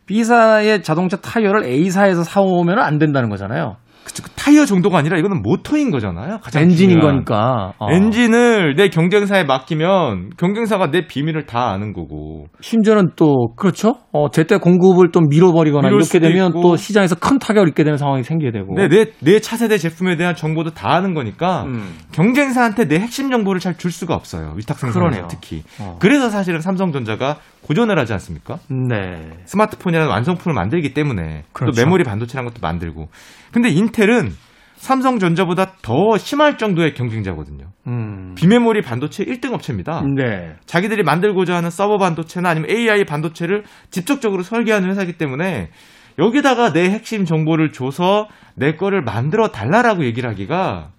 B사의 0.07 0.83
자동차 0.83 1.19
타이어를 1.19 1.65
A사에서 1.65 2.23
사오면 2.25 2.79
안 2.79 2.99
된다는 2.99 3.29
거잖아요. 3.29 3.77
그쵸, 4.09 4.23
그 4.23 4.31
타이어 4.31 4.65
정도가 4.65 4.97
아니라 4.97 5.19
이거는 5.19 5.43
모터인 5.43 5.91
거잖아요. 5.91 6.39
가장 6.43 6.63
엔진인 6.63 6.97
중요한. 6.97 7.25
거니까. 7.25 7.75
어. 7.79 7.91
엔진을 7.91 8.75
내 8.75 8.89
경쟁사에 8.89 9.45
맡기면 9.45 10.31
경쟁사가 10.39 10.91
내 10.91 11.07
비밀을 11.07 11.45
다 11.45 11.69
아는 11.71 11.93
거고. 11.93 12.47
심지어는 12.63 13.11
또 13.17 13.53
그렇죠. 13.57 13.97
어, 14.13 14.31
제때 14.31 14.57
공급을 14.57 15.11
또 15.13 15.21
밀어버리거나 15.21 15.89
이렇게 15.89 16.21
되면 16.21 16.49
있고. 16.49 16.63
또 16.63 16.77
시장에서 16.77 17.17
큰 17.17 17.39
타격을 17.39 17.69
입게 17.69 17.85
되는 17.85 17.99
상황이 17.99 18.23
생기게 18.23 18.51
되고. 18.51 18.75
내, 18.75 18.89
내, 18.89 19.11
내 19.21 19.41
차세대 19.41 19.77
제품에 19.77 20.17
대한 20.17 20.35
정보도 20.35 20.71
다 20.71 20.89
아는 20.95 21.13
거니까 21.13 21.65
음. 21.65 21.95
경쟁사한테 22.13 22.89
내 22.89 22.99
핵심 22.99 23.31
정보를 23.31 23.61
잘 23.61 23.77
줄 23.77 23.93
수가 23.93 24.15
없어요. 24.15 24.55
위탁 24.57 24.79
생산에서 24.79 24.99
그러네요. 24.99 25.29
특히. 25.31 25.63
어. 25.79 25.99
그래서 26.01 26.31
사실은 26.31 26.61
삼성전자가 26.61 27.37
고전을 27.63 27.99
하지 27.99 28.13
않습니까? 28.15 28.59
네. 28.71 29.31
스마트폰이라는 29.45 30.11
완성품을 30.11 30.55
만들기 30.55 30.95
때문에 30.95 31.45
그렇죠. 31.53 31.73
또 31.73 31.85
메모리 31.85 32.03
반도체라는 32.05 32.51
것도 32.51 32.61
만들고. 32.63 33.09
근데 33.53 33.69
인텔 33.69 33.98
은 34.03 34.33
삼성전자보다 34.77 35.73
더 35.83 36.17
심할 36.17 36.57
정도의 36.57 36.95
경쟁자거든요. 36.95 37.67
음. 37.89 38.35
비메모리 38.37 38.83
반도체 38.83 39.25
1등 39.25 39.53
업체입니다. 39.53 40.03
네. 40.17 40.55
자기들이 40.67 41.03
만들고자 41.03 41.57
하는 41.57 41.71
서버 41.71 41.99
반도체나 41.99 42.51
아니면 42.51 42.71
AI 42.71 43.05
반도체를 43.05 43.65
직접적으로 43.91 44.43
설계하는 44.43 44.89
회사이기 44.91 45.15
때문에 45.15 45.71
여기다가 46.19 46.73
내 46.73 46.91
핵심 46.91 47.25
정보를 47.25 47.73
줘서 47.73 48.29
내 48.55 48.75
거를 48.77 49.03
만들어 49.03 49.49
달라라고 49.49 50.05
얘기를 50.05 50.29
하기가 50.31 50.91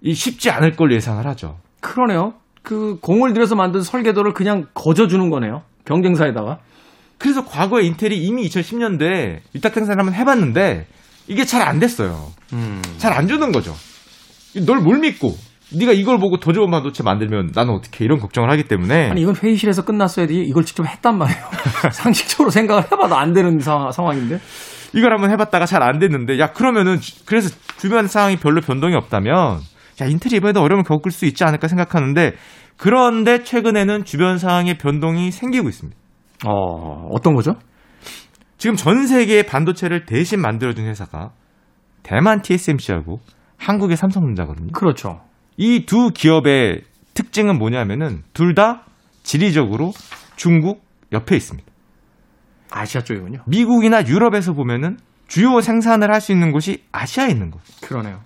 이 0.00 0.14
쉽지 0.14 0.50
않을 0.50 0.72
걸 0.76 0.92
예상을 0.92 1.24
하죠. 1.26 1.58
그러네요. 1.80 2.34
그 2.62 2.98
공을 3.00 3.32
들여서 3.32 3.54
만든 3.54 3.82
설계도를 3.82 4.32
그냥 4.32 4.66
거저주는 4.74 5.30
거네요. 5.30 5.62
경쟁사에다가. 5.84 6.58
그래서 7.18 7.44
과거에 7.44 7.84
인텔이 7.84 8.16
이미 8.18 8.46
2010년대 8.46 9.40
위탁 9.54 9.72
생산을 9.72 10.00
한번 10.00 10.14
해봤는데 10.14 10.86
이게 11.28 11.44
잘 11.44 11.62
안 11.62 11.78
됐어요. 11.78 12.28
음. 12.52 12.80
잘안 12.98 13.26
주는 13.28 13.50
거죠. 13.52 13.74
널 14.66 14.80
뭘 14.80 14.98
믿고 15.00 15.36
네가 15.72 15.92
이걸 15.92 16.18
보고 16.18 16.38
더 16.38 16.52
좋은 16.52 16.70
반도체 16.70 17.02
만들면 17.02 17.50
나는 17.54 17.74
어떻게 17.74 18.04
이런 18.04 18.18
걱정을 18.20 18.50
하기 18.52 18.64
때문에 18.64 19.10
아니 19.10 19.20
이건 19.22 19.34
회의실에서 19.36 19.84
끝났어야지 19.84 20.34
이걸 20.34 20.64
직접 20.64 20.86
했단 20.86 21.18
말이에요. 21.18 21.40
상식적으로 21.92 22.50
생각을 22.50 22.84
해봐도 22.84 23.16
안 23.16 23.32
되는 23.32 23.58
사- 23.58 23.90
상황인데. 23.92 24.38
이걸 24.94 25.12
한번 25.12 25.30
해봤다가 25.30 25.66
잘 25.66 25.82
안 25.82 25.98
됐는데 25.98 26.38
야 26.38 26.52
그러면은 26.52 27.00
주- 27.00 27.24
그래서 27.26 27.54
주변 27.78 28.06
상황이 28.06 28.36
별로 28.36 28.60
변동이 28.60 28.94
없다면 28.94 29.58
야 30.00 30.06
인텔이 30.06 30.36
이번에도 30.36 30.60
어려움을 30.62 30.84
겪을 30.84 31.10
수 31.10 31.26
있지 31.26 31.42
않을까 31.44 31.66
생각하는데 31.68 32.32
그런데 32.76 33.42
최근에는 33.42 34.04
주변 34.04 34.38
상황에 34.38 34.78
변동이 34.78 35.30
생기고 35.32 35.68
있습니다. 35.68 35.98
어 36.46 37.08
어떤 37.10 37.34
거죠? 37.34 37.54
지금 38.58 38.76
전 38.76 39.06
세계의 39.06 39.44
반도체를 39.46 40.06
대신 40.06 40.40
만들어준 40.40 40.86
회사가 40.86 41.32
대만 42.02 42.42
TSMC하고 42.42 43.20
한국의 43.58 43.96
삼성전자거든요. 43.96 44.72
그렇죠. 44.72 45.20
이 45.56 45.86
두 45.86 46.10
기업의 46.12 46.82
특징은 47.14 47.58
뭐냐면은 47.58 48.22
둘 48.32 48.54
다 48.54 48.82
지리적으로 49.22 49.92
중국 50.36 50.84
옆에 51.12 51.34
있습니다. 51.36 51.68
아시아 52.70 53.00
쪽이군요. 53.02 53.40
미국이나 53.46 54.06
유럽에서 54.06 54.52
보면은 54.52 54.98
주요 55.28 55.60
생산을 55.60 56.12
할 56.12 56.20
수 56.20 56.32
있는 56.32 56.52
곳이 56.52 56.84
아시아에 56.92 57.30
있는 57.30 57.50
곳. 57.50 57.60
그러네요. 57.82 58.20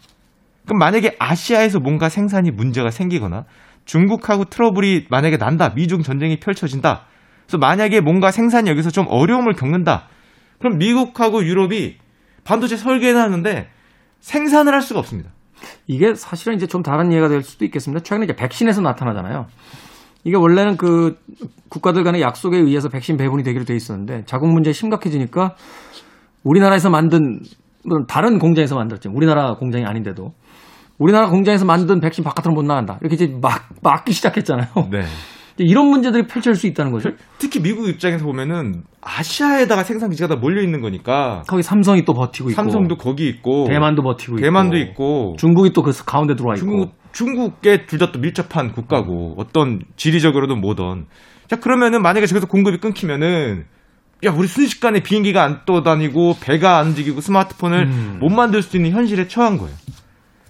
그럼 0.66 0.79
만약에 0.79 1.16
아시아에서 1.19 1.79
뭔가 1.81 2.09
생산이 2.09 2.51
문제가 2.51 2.90
생기거나 2.90 3.45
중국하고 3.85 4.45
트러블이 4.47 5.07
만약에 5.09 5.37
난다. 5.38 5.71
미중 5.75 6.03
전쟁이 6.03 6.38
펼쳐진다. 6.38 7.07
그래서 7.47 7.59
만약에 7.59 8.01
뭔가 8.01 8.31
생산이 8.31 8.69
여기서 8.71 8.90
좀 8.90 9.07
어려움을 9.09 9.55
겪는다. 9.55 10.09
그럼 10.61 10.79
미국하고 10.79 11.44
유럽이 11.44 11.96
반도체 12.44 12.77
설계는 12.77 13.20
하는데 13.20 13.68
생산을 14.20 14.73
할 14.73 14.83
수가 14.83 15.01
없습니다. 15.01 15.31
이게 15.87 16.14
사실은 16.14 16.55
이제 16.55 16.66
좀 16.66 16.83
다른 16.83 17.12
예가 17.12 17.29
될 17.29 17.42
수도 17.42 17.64
있겠습니다. 17.64 18.03
최근에 18.03 18.25
이제 18.25 18.35
백신에서 18.35 18.81
나타나잖아요. 18.81 19.46
이게 20.25 20.37
원래는 20.37 20.77
그 20.77 21.16
국가들 21.70 22.05
간의 22.05 22.20
약속에 22.20 22.59
의해서 22.59 22.88
백신 22.88 23.16
배분이 23.16 23.42
되기로 23.42 23.64
돼 23.64 23.75
있었는데 23.75 24.25
자국 24.27 24.53
문제 24.53 24.73
심각해지니까 24.73 25.55
우리나라에서 26.44 26.90
만든 26.90 27.41
다른 28.07 28.39
공장에서 28.39 28.76
만들었지 28.76 29.09
우리나라 29.09 29.55
공장이 29.55 29.87
아닌데도 29.87 30.32
우리나라 30.99 31.30
공장에서 31.30 31.64
만든 31.64 32.01
백신 32.01 32.22
바깥으로 32.24 32.55
못 32.55 32.64
나간다 32.64 32.99
이렇게 33.01 33.14
이제 33.14 33.39
막 33.41 33.68
막기 33.82 34.12
시작했잖아요. 34.12 34.68
네. 34.91 35.05
이런 35.64 35.88
문제들이 35.88 36.26
펼쳐질 36.26 36.54
수 36.54 36.66
있다는 36.66 36.92
거죠. 36.92 37.11
특히 37.38 37.61
미국 37.61 37.88
입장에서 37.88 38.24
보면은 38.24 38.82
아시아에다가 39.02 39.82
생산 39.84 40.11
기지가 40.11 40.28
다 40.28 40.36
몰려 40.36 40.62
있는 40.62 40.80
거니까 40.80 41.42
거기 41.48 41.62
삼성이 41.62 42.04
또 42.04 42.14
버티고 42.14 42.50
있고 42.50 42.56
삼성도 42.56 42.96
거기 42.96 43.28
있고 43.28 43.66
대만도 43.68 44.02
버티고 44.02 44.36
있고 44.36 44.42
대만도 44.42 44.76
있고 44.78 45.36
중국이 45.38 45.72
또 45.72 45.82
그 45.82 45.92
가운데 46.04 46.34
들어와 46.34 46.54
있고 46.56 46.66
중국 46.66 46.92
중국에 47.12 47.86
둘 47.86 47.98
다 47.98 48.12
또 48.12 48.20
밀접한 48.20 48.72
국가고 48.72 49.34
어떤 49.38 49.80
지리적으로든 49.96 50.61
뭐든 50.61 51.06
자 51.48 51.56
그러면은 51.56 52.02
만약에 52.02 52.26
저기서 52.26 52.46
공급이 52.46 52.78
끊기면은 52.78 53.64
야 54.24 54.30
우리 54.32 54.46
순식간에 54.46 55.00
비행기가 55.02 55.42
안 55.42 55.64
떠다니고 55.66 56.36
배가 56.40 56.78
안 56.78 56.88
움직이고 56.88 57.20
스마트폰을 57.20 57.86
음. 57.86 58.18
못 58.20 58.28
만들 58.30 58.62
수 58.62 58.76
있는 58.76 58.92
현실에 58.92 59.26
처한 59.28 59.56
거예요. 59.58 59.74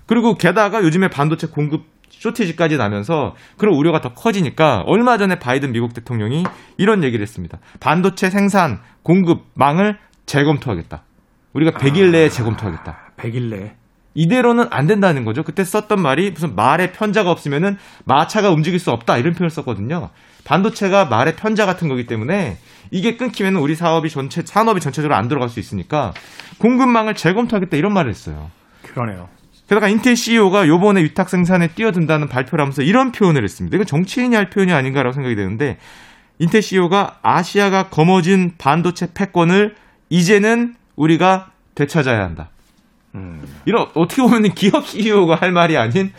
그리고 0.07 0.35
게다가 0.35 0.83
요즘에 0.83 1.09
반도체 1.09 1.47
공급 1.47 1.85
쇼티지까지 2.21 2.77
나면서 2.77 3.35
그런 3.57 3.75
우려가 3.75 4.01
더 4.01 4.13
커지니까 4.13 4.83
얼마 4.87 5.17
전에 5.19 5.39
바이든 5.39 5.73
미국 5.73 5.95
대통령이 5.95 6.45
이런 6.77 7.03
얘기를 7.03 7.23
했습니다. 7.23 7.59
반도체 7.81 8.31
생산 8.31 8.81
공급망을 9.03 9.99
재검토하겠다. 10.27 11.03
우리가 11.55 11.79
100일 11.79 12.13
내에 12.13 12.29
재검토하겠다. 12.29 13.13
100일 13.17 13.51
내에. 13.51 13.73
이대로는 14.15 14.67
안 14.71 14.87
된다는 14.87 15.25
거죠. 15.25 15.43
그때 15.43 15.65
썼던 15.65 16.03
말이 16.03 16.31
무슨 16.31 16.55
말에 16.55 16.93
편자가 16.93 17.31
없으면은 17.31 17.79
마차가 18.05 18.51
움직일 18.51 18.79
수 18.79 18.91
없다 18.91 19.17
이런 19.19 19.33
표현을 19.33 19.51
썼거든요. 19.51 20.11
반도체가 20.45 21.07
말의 21.07 21.37
편자 21.37 21.65
같은 21.65 21.89
거기 21.89 22.07
때문에 22.07 22.59
이게 22.91 23.17
끊기면 23.17 23.57
우리 23.57 23.75
사업이 23.77 24.11
전체 24.11 24.43
산업이 24.45 24.81
전체적으로 24.81 25.15
안 25.15 25.29
들어갈 25.29 25.49
수 25.49 25.61
있으니까 25.61 26.13
공급망을 26.59 27.15
재검토하겠다 27.15 27.77
이런 27.77 27.95
말을 27.95 28.11
했어요. 28.11 28.51
그러네요. 28.83 29.29
게다가 29.71 29.87
인텔 29.87 30.17
CEO가 30.17 30.67
요번에 30.67 31.01
위탁 31.05 31.31
생산에 31.31 31.69
뛰어든다는 31.69 32.29
발표를 32.29 32.61
하면서 32.61 32.83
이런 32.83 33.13
표현을 33.13 33.45
했습니다. 33.45 33.77
이건 33.77 33.87
정치인이 33.87 34.35
할 34.35 34.51
표현이 34.51 34.73
아닌가라고 34.73 35.15
생각이 35.15 35.37
되는데 35.37 35.79
인텔 36.41 36.61
CEO가 36.61 37.21
아시아가 37.23 37.85
거머쥔 37.89 38.55
반도체 38.59 39.13
패권을 39.15 39.77
이제는 40.09 40.75
우리가 40.97 41.53
되찾아야 41.77 42.25
한다. 42.25 42.51
음. 43.15 43.43
이런 43.65 43.87
어떻게 43.95 44.23
보면 44.23 44.43
기업 44.55 44.89
CEO가 44.89 45.37
할 45.37 45.53
말이 45.53 45.77
아닌 45.77 46.13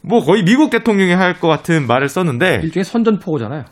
뭐 0.00 0.24
거의 0.24 0.42
미국 0.42 0.70
대통령이 0.70 1.12
할 1.12 1.34
것 1.38 1.48
같은 1.48 1.86
말을 1.86 2.08
썼는데 2.08 2.60
일종의 2.62 2.84
선전포고잖아요. 2.84 3.64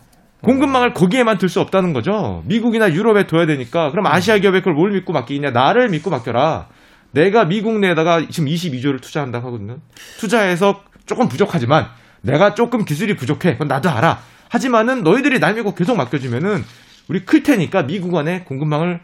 공급망을 0.43 0.93
거기에만 0.93 1.39
둘 1.39 1.49
수 1.49 1.63
없다는 1.63 1.95
거죠. 1.95 2.43
미국이나 2.47 2.93
유럽에 2.93 3.27
둬야 3.27 3.47
되니까 3.47 3.91
그럼 3.91 4.05
아시아 4.07 4.37
기업에 4.37 4.59
그걸 4.59 4.75
뭘 4.75 4.91
믿고 4.91 5.15
맡기냐? 5.15 5.53
나를 5.53 5.89
믿고 5.89 6.11
맡겨라. 6.11 6.67
내가 7.15 7.45
미국 7.45 7.79
내에다가 7.79 8.27
지금 8.29 8.49
22조를 8.49 9.01
투자한다고 9.01 9.47
하거든요. 9.47 9.79
투자해서 10.19 10.83
조금 11.07 11.29
부족하지만 11.29 11.87
내가 12.23 12.55
조금 12.55 12.85
기술이 12.85 13.15
부족해. 13.17 13.53
그건 13.53 13.69
나도 13.69 13.89
알아. 13.89 14.19
하지만은 14.49 15.03
너희들이 15.03 15.39
날 15.39 15.55
믿고 15.55 15.75
계속 15.75 15.97
맡겨주면은 15.97 16.63
우리 17.09 17.25
클 17.25 17.43
테니까 17.43 17.85
미국 17.87 18.17
안에 18.17 18.41
공급망을 18.45 19.01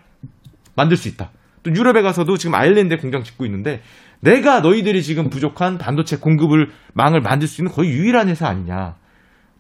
만들 0.74 0.96
수 0.96 1.08
있다. 1.08 1.30
또 1.62 1.70
유럽에 1.70 2.02
가서도 2.02 2.36
지금 2.36 2.54
아일랜드에 2.54 2.96
공장 2.96 3.22
짓고 3.22 3.44
있는데 3.46 3.82
내가 4.20 4.61
너희들이 4.61 5.02
지금 5.02 5.30
부족한 5.30 5.78
반도체 5.78 6.16
공급을 6.16 6.70
망을 6.94 7.20
만들 7.20 7.46
수 7.46 7.61
있는 7.61 7.72
거의 7.72 7.90
유일한 7.90 8.28
회사 8.28 8.48
아니냐. 8.48 8.96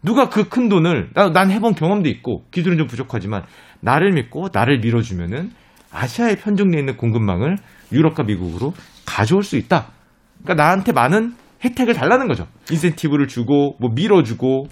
누가 0.02 0.28
그 0.28 0.48
큰 0.48 0.68
돈을 0.68 1.10
나, 1.12 1.30
난 1.30 1.50
해본 1.50 1.74
경험도 1.74 2.08
있고 2.08 2.46
기술은 2.50 2.78
좀 2.78 2.86
부족하지만 2.86 3.44
나를 3.80 4.12
믿고 4.12 4.48
나를 4.52 4.80
밀어주면은 4.80 5.50
아시아에 5.92 6.36
편중돼 6.36 6.78
있는 6.78 6.96
공급망을 6.96 7.58
유럽과 7.92 8.22
미국으로 8.24 8.72
가져올 9.06 9.42
수 9.42 9.56
있다. 9.56 9.88
그러니까 10.42 10.62
나한테 10.62 10.92
많은 10.92 11.34
혜택을 11.64 11.94
달라는 11.94 12.28
거죠. 12.28 12.46
인센티브를 12.70 13.28
주고 13.28 13.76
뭐 13.80 13.90
밀어주고 13.94 14.68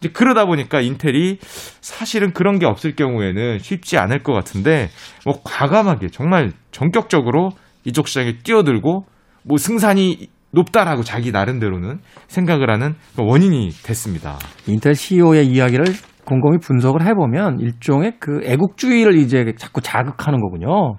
이제 0.00 0.08
그러다 0.08 0.46
보니까 0.46 0.80
인텔이 0.80 1.38
사실은 1.80 2.32
그런 2.32 2.58
게 2.58 2.66
없을 2.66 2.96
경우에는 2.96 3.60
쉽지 3.60 3.98
않을 3.98 4.22
것 4.24 4.32
같은데 4.32 4.90
뭐 5.24 5.40
과감하게 5.44 6.08
정말 6.08 6.52
전격적으로 6.72 7.50
이쪽 7.84 8.08
시장에 8.08 8.38
뛰어들고 8.42 9.04
뭐 9.44 9.58
승산이 9.58 10.28
높다라고 10.50 11.02
자기 11.02 11.30
나름대로는 11.30 12.00
생각을 12.26 12.70
하는 12.70 12.94
원인이 13.16 13.70
됐습니다. 13.84 14.38
인텔 14.66 14.94
CEO의 14.94 15.46
이야기를 15.46 15.86
곰곰이 16.24 16.58
분석을 16.58 17.04
해보면 17.06 17.60
일종의 17.60 18.14
그 18.20 18.40
애국주의를 18.44 19.16
이제 19.16 19.54
자꾸 19.58 19.80
자극하는 19.80 20.40
거군요. 20.40 20.96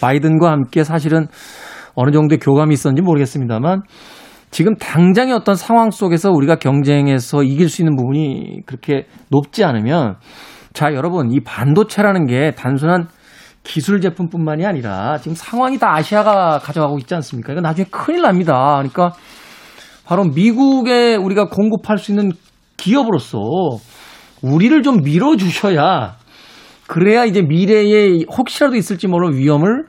바이든과 0.00 0.50
함께 0.50 0.84
사실은 0.84 1.26
어느 1.94 2.10
정도의 2.10 2.38
교감이 2.38 2.74
있었는지 2.74 3.02
모르겠습니다만 3.02 3.82
지금 4.50 4.76
당장의 4.76 5.34
어떤 5.34 5.54
상황 5.54 5.90
속에서 5.90 6.30
우리가 6.30 6.56
경쟁에서 6.56 7.42
이길 7.42 7.68
수 7.68 7.82
있는 7.82 7.96
부분이 7.96 8.62
그렇게 8.66 9.06
높지 9.30 9.64
않으면 9.64 10.16
자, 10.76 10.92
여러분, 10.92 11.32
이 11.32 11.40
반도체라는 11.40 12.26
게 12.26 12.50
단순한 12.50 13.08
기술 13.62 14.02
제품뿐만이 14.02 14.66
아니라 14.66 15.16
지금 15.16 15.34
상황이 15.34 15.78
다 15.78 15.94
아시아가 15.94 16.58
가져가고 16.58 16.98
있지 16.98 17.14
않습니까? 17.14 17.54
이거 17.54 17.62
나중에 17.62 17.86
큰일 17.90 18.20
납니다. 18.20 18.74
그러니까 18.76 19.12
바로 20.04 20.24
미국에 20.24 21.16
우리가 21.16 21.48
공급할 21.48 21.96
수 21.96 22.12
있는 22.12 22.30
기업으로서 22.76 23.38
우리를 24.42 24.82
좀 24.82 25.02
밀어주셔야 25.02 26.16
그래야 26.86 27.24
이제 27.24 27.42
미래에 27.42 28.24
혹시라도 28.36 28.76
있을지 28.76 29.08
모르는 29.08 29.36
위험을 29.36 29.86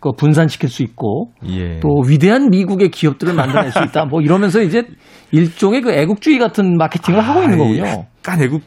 그 0.00 0.12
분산시킬 0.12 0.68
수 0.68 0.82
있고 0.82 1.32
예. 1.48 1.80
또 1.80 1.88
위대한 2.06 2.50
미국의 2.50 2.90
기업들을 2.90 3.32
만들어낼 3.32 3.70
수 3.72 3.82
있다. 3.82 4.04
뭐 4.04 4.20
이러면서 4.20 4.60
이제 4.60 4.86
일종의 5.30 5.80
그 5.80 5.92
애국주의 5.92 6.38
같은 6.38 6.76
마케팅을 6.76 7.20
아, 7.20 7.22
하고 7.22 7.42
있는 7.42 7.56
거군요. 7.56 7.84
약간 7.86 8.42
애국 8.42 8.62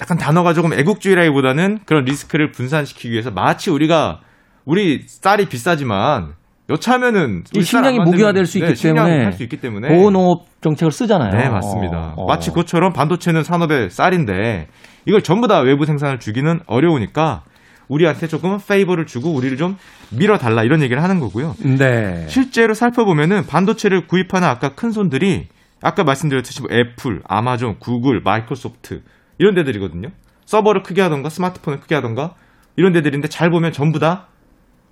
약간 0.00 0.16
단어가 0.16 0.54
조금 0.54 0.72
애국주의라기보다는 0.72 1.80
그런 1.84 2.04
리스크를 2.04 2.52
분산시키기 2.52 3.10
위해서 3.10 3.30
마치 3.30 3.70
우리가 3.70 4.20
우리 4.64 5.02
쌀이 5.06 5.46
비싸지만 5.46 6.32
여차하면은 6.70 7.42
이 7.54 7.62
식량이 7.62 7.98
무기화될 7.98 8.46
수 8.46 8.58
있기 8.58 8.74
네, 8.74 8.88
때문에 8.94 9.24
할수 9.24 9.42
있기 9.42 9.56
때문에 9.58 9.88
보호농업 9.88 10.46
정책을 10.60 10.92
쓰잖아요. 10.92 11.30
네 11.36 11.48
맞습니다. 11.48 12.14
어, 12.16 12.22
어. 12.22 12.26
마치 12.26 12.50
그것처럼 12.50 12.92
반도체는 12.92 13.42
산업의 13.42 13.90
쌀인데 13.90 14.68
이걸 15.06 15.22
전부 15.22 15.48
다 15.48 15.60
외부 15.60 15.84
생산을 15.84 16.18
주기는 16.18 16.60
어려우니까 16.66 17.42
우리한테 17.88 18.26
조금 18.26 18.56
favor를 18.56 19.06
주고 19.06 19.30
우리를 19.30 19.56
좀 19.56 19.76
밀어달라 20.16 20.62
이런 20.62 20.82
얘기를 20.82 21.02
하는 21.02 21.20
거고요. 21.20 21.54
네. 21.78 22.26
실제로 22.28 22.74
살펴보면은 22.74 23.46
반도체를 23.46 24.06
구입하는 24.06 24.48
아까 24.48 24.74
큰 24.74 24.92
손들이 24.92 25.48
아까 25.82 26.04
말씀드렸듯이 26.04 26.62
뭐 26.62 26.70
애플, 26.72 27.20
아마존, 27.26 27.78
구글, 27.80 28.20
마이크로소프트 28.22 29.02
이런 29.38 29.54
데들이거든요. 29.54 30.08
서버를 30.46 30.82
크게 30.82 31.02
하던가 31.02 31.28
스마트폰을 31.28 31.80
크게 31.80 31.94
하던가 31.96 32.34
이런 32.76 32.92
데들인데 32.92 33.28
잘 33.28 33.50
보면 33.50 33.72
전부 33.72 33.98
다 33.98 34.28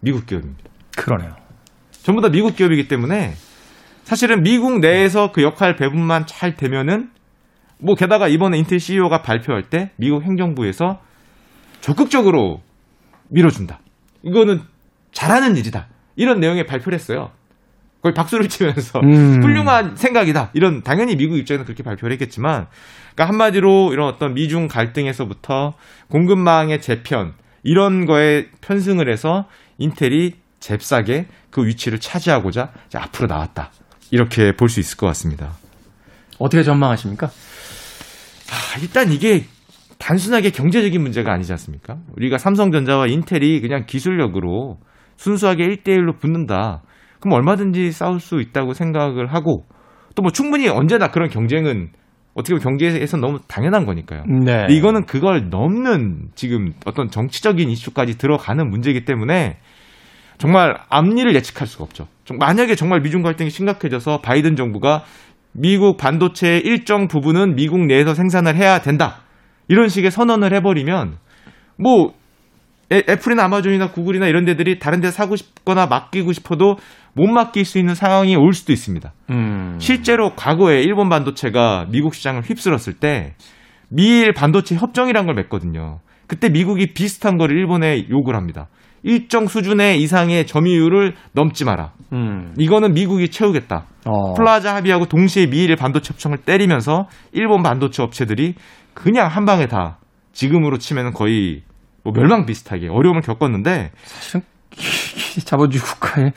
미국 0.01 0.27
기업입니다. 0.27 0.65
그러네요. 0.97 1.40
전부 2.11 2.23
다 2.23 2.29
미국 2.29 2.57
기업이기 2.57 2.89
때문에 2.89 3.35
사실은 4.03 4.43
미국 4.43 4.81
내에서 4.81 5.31
그 5.31 5.45
역할 5.45 5.77
배분만 5.77 6.27
잘 6.27 6.57
되면은 6.57 7.09
뭐 7.79 7.95
게다가 7.95 8.27
이번에 8.27 8.59
인텔 8.59 8.81
CEO가 8.81 9.23
발표할 9.23 9.71
때 9.71 9.93
미국 9.95 10.25
행정부에서 10.25 11.01
적극적으로 11.81 12.63
밀어준다. 13.29 13.79
이거는 14.25 14.61
잘하는 15.13 15.57
일이다. 15.57 15.87
이런 16.17 16.41
내용의 16.41 16.67
발표를 16.67 16.99
했어요. 16.99 17.31
거의 18.03 18.13
박수를 18.13 18.49
치면서 18.49 18.99
음. 18.99 19.41
훌륭한 19.45 19.95
생각이다. 19.95 20.51
이런 20.55 20.83
당연히 20.83 21.15
미국 21.15 21.39
입장에서 21.39 21.63
그렇게 21.63 21.85
발표를 21.85 22.13
했겠지만 22.15 22.67
그러니까 23.15 23.29
한마디로 23.29 23.93
이런 23.93 24.09
어떤 24.09 24.35
미중 24.35 24.67
갈등에서부터 24.67 25.75
공급망의 26.09 26.81
재편 26.81 27.35
이런 27.63 28.05
거에 28.05 28.49
편승을 28.63 29.09
해서 29.09 29.47
인텔이 29.79 30.41
잽싸게 30.59 31.27
그 31.51 31.67
위치를 31.67 31.99
차지하고자 32.01 32.71
앞으로 32.95 33.27
나왔다. 33.29 33.71
이렇게 34.11 34.53
볼 34.53 34.69
수 34.69 34.81
있을 34.81 34.97
것 34.97 35.07
같습니다. 35.09 35.53
어떻게 36.39 36.63
전망하십니까? 36.63 37.27
아, 37.29 38.81
일단 38.81 39.13
이게 39.13 39.45
단순하게 39.99 40.51
경제적인 40.51 41.01
문제가 41.01 41.33
아니지 41.33 41.53
않습니까? 41.53 41.99
우리가 42.17 42.39
삼성전자와 42.39 43.07
인텔이 43.07 43.61
그냥 43.61 43.85
기술력으로 43.87 44.79
순수하게 45.17 45.69
1대1로 45.69 46.19
붙는다. 46.19 46.83
그럼 47.21 47.35
얼마든지 47.35 47.93
싸울 47.93 48.19
수 48.21 48.41
있다고 48.41 48.73
생각을 48.73 49.33
하고 49.35 49.67
또 50.17 50.23
뭐 50.23 50.33
충분히 50.33 50.69
언제나 50.69 51.09
그런 51.09 51.29
경쟁은 51.29 51.91
어떻게 52.35 52.55
보면 52.55 52.63
경제에서 52.79 53.17
너무 53.19 53.39
당연한 53.49 53.85
거니까요. 53.87 54.25
네. 54.45 54.67
이거는 54.71 55.05
그걸 55.05 55.49
넘는 55.51 56.29
지금 56.35 56.73
어떤 56.87 57.09
정치적인 57.09 57.69
이슈까지 57.71 58.19
들어가는 58.19 58.69
문제이기 58.69 59.05
때문에 59.05 59.59
정말 60.41 60.75
앞일을 60.89 61.35
예측할 61.35 61.69
수가 61.69 61.85
없죠. 61.85 62.09
만약에 62.39 62.75
정말 62.75 63.01
미중 63.03 63.21
갈등이 63.21 63.51
심각해져서 63.51 64.23
바이든 64.23 64.57
정부가 64.57 65.05
미국 65.53 65.99
반도체의 65.99 66.61
일정 66.61 67.09
부분은 67.09 67.57
미국 67.57 67.85
내에서 67.85 68.15
생산을 68.15 68.57
해야 68.57 68.81
된다. 68.81 69.21
이런 69.69 69.89
식의 69.89 70.11
선언을 70.11 70.55
해버리면 70.55 71.19
뭐 71.77 72.15
애플이나 72.91 73.45
아마존이나 73.45 73.91
구글이나 73.91 74.29
이런 74.29 74.47
데들이 74.47 74.79
다른 74.79 75.01
데 75.01 75.11
사고 75.11 75.37
싶거나 75.37 75.87
맡기고 75.87 76.33
싶어도 76.33 76.77
못 77.13 77.27
맡길 77.27 77.67
수 77.67 77.79
있는 77.79 77.95
상황이 77.95 78.35
올 78.35 78.55
수도 78.55 78.73
있습니다. 78.73 79.13
음. 79.31 79.77
실제로 79.79 80.35
과거에 80.37 80.81
일본 80.81 81.11
반도체가 81.11 81.89
미국 81.91 82.15
시장을 82.15 82.43
휩쓸었을 82.43 82.95
때 82.95 83.35
미일 83.91 84.33
반도체 84.33 84.75
협정이란 84.75 85.27
걸 85.27 85.35
맺거든요. 85.35 86.01
그때 86.27 86.49
미국이 86.49 86.95
비슷한 86.95 87.37
거를 87.37 87.59
일본에 87.59 88.09
요구를 88.09 88.39
합니다. 88.39 88.69
일정 89.03 89.47
수준의 89.47 90.01
이상의 90.03 90.47
점유율을 90.47 91.15
넘지 91.33 91.65
마라. 91.65 91.93
음. 92.13 92.55
이거는 92.59 92.93
미국이 92.93 93.31
채우겠다. 93.31 93.87
어. 94.07 94.35
플라자 94.35 94.75
합의하고 94.77 95.07
동시에 95.07 95.47
미일 95.47 95.75
반도체 95.77 96.13
협정을 96.13 96.39
때리면서 96.39 97.07
일본 97.33 97.63
반도체 97.63 98.03
업체들이 98.03 98.55
그냥 98.95 99.29
한 99.29 99.45
방에 99.45 99.67
다 99.67 99.99
지금으로 100.33 100.79
치면 100.79 101.13
거의 101.13 101.63
뭐 102.03 102.13
멸망 102.13 102.47
비슷하게 102.47 102.89
어려움을 102.89 103.21
겪었는데 103.23 103.91
사실 104.05 104.43
자본주의 105.45 105.83
국가의 105.83 106.33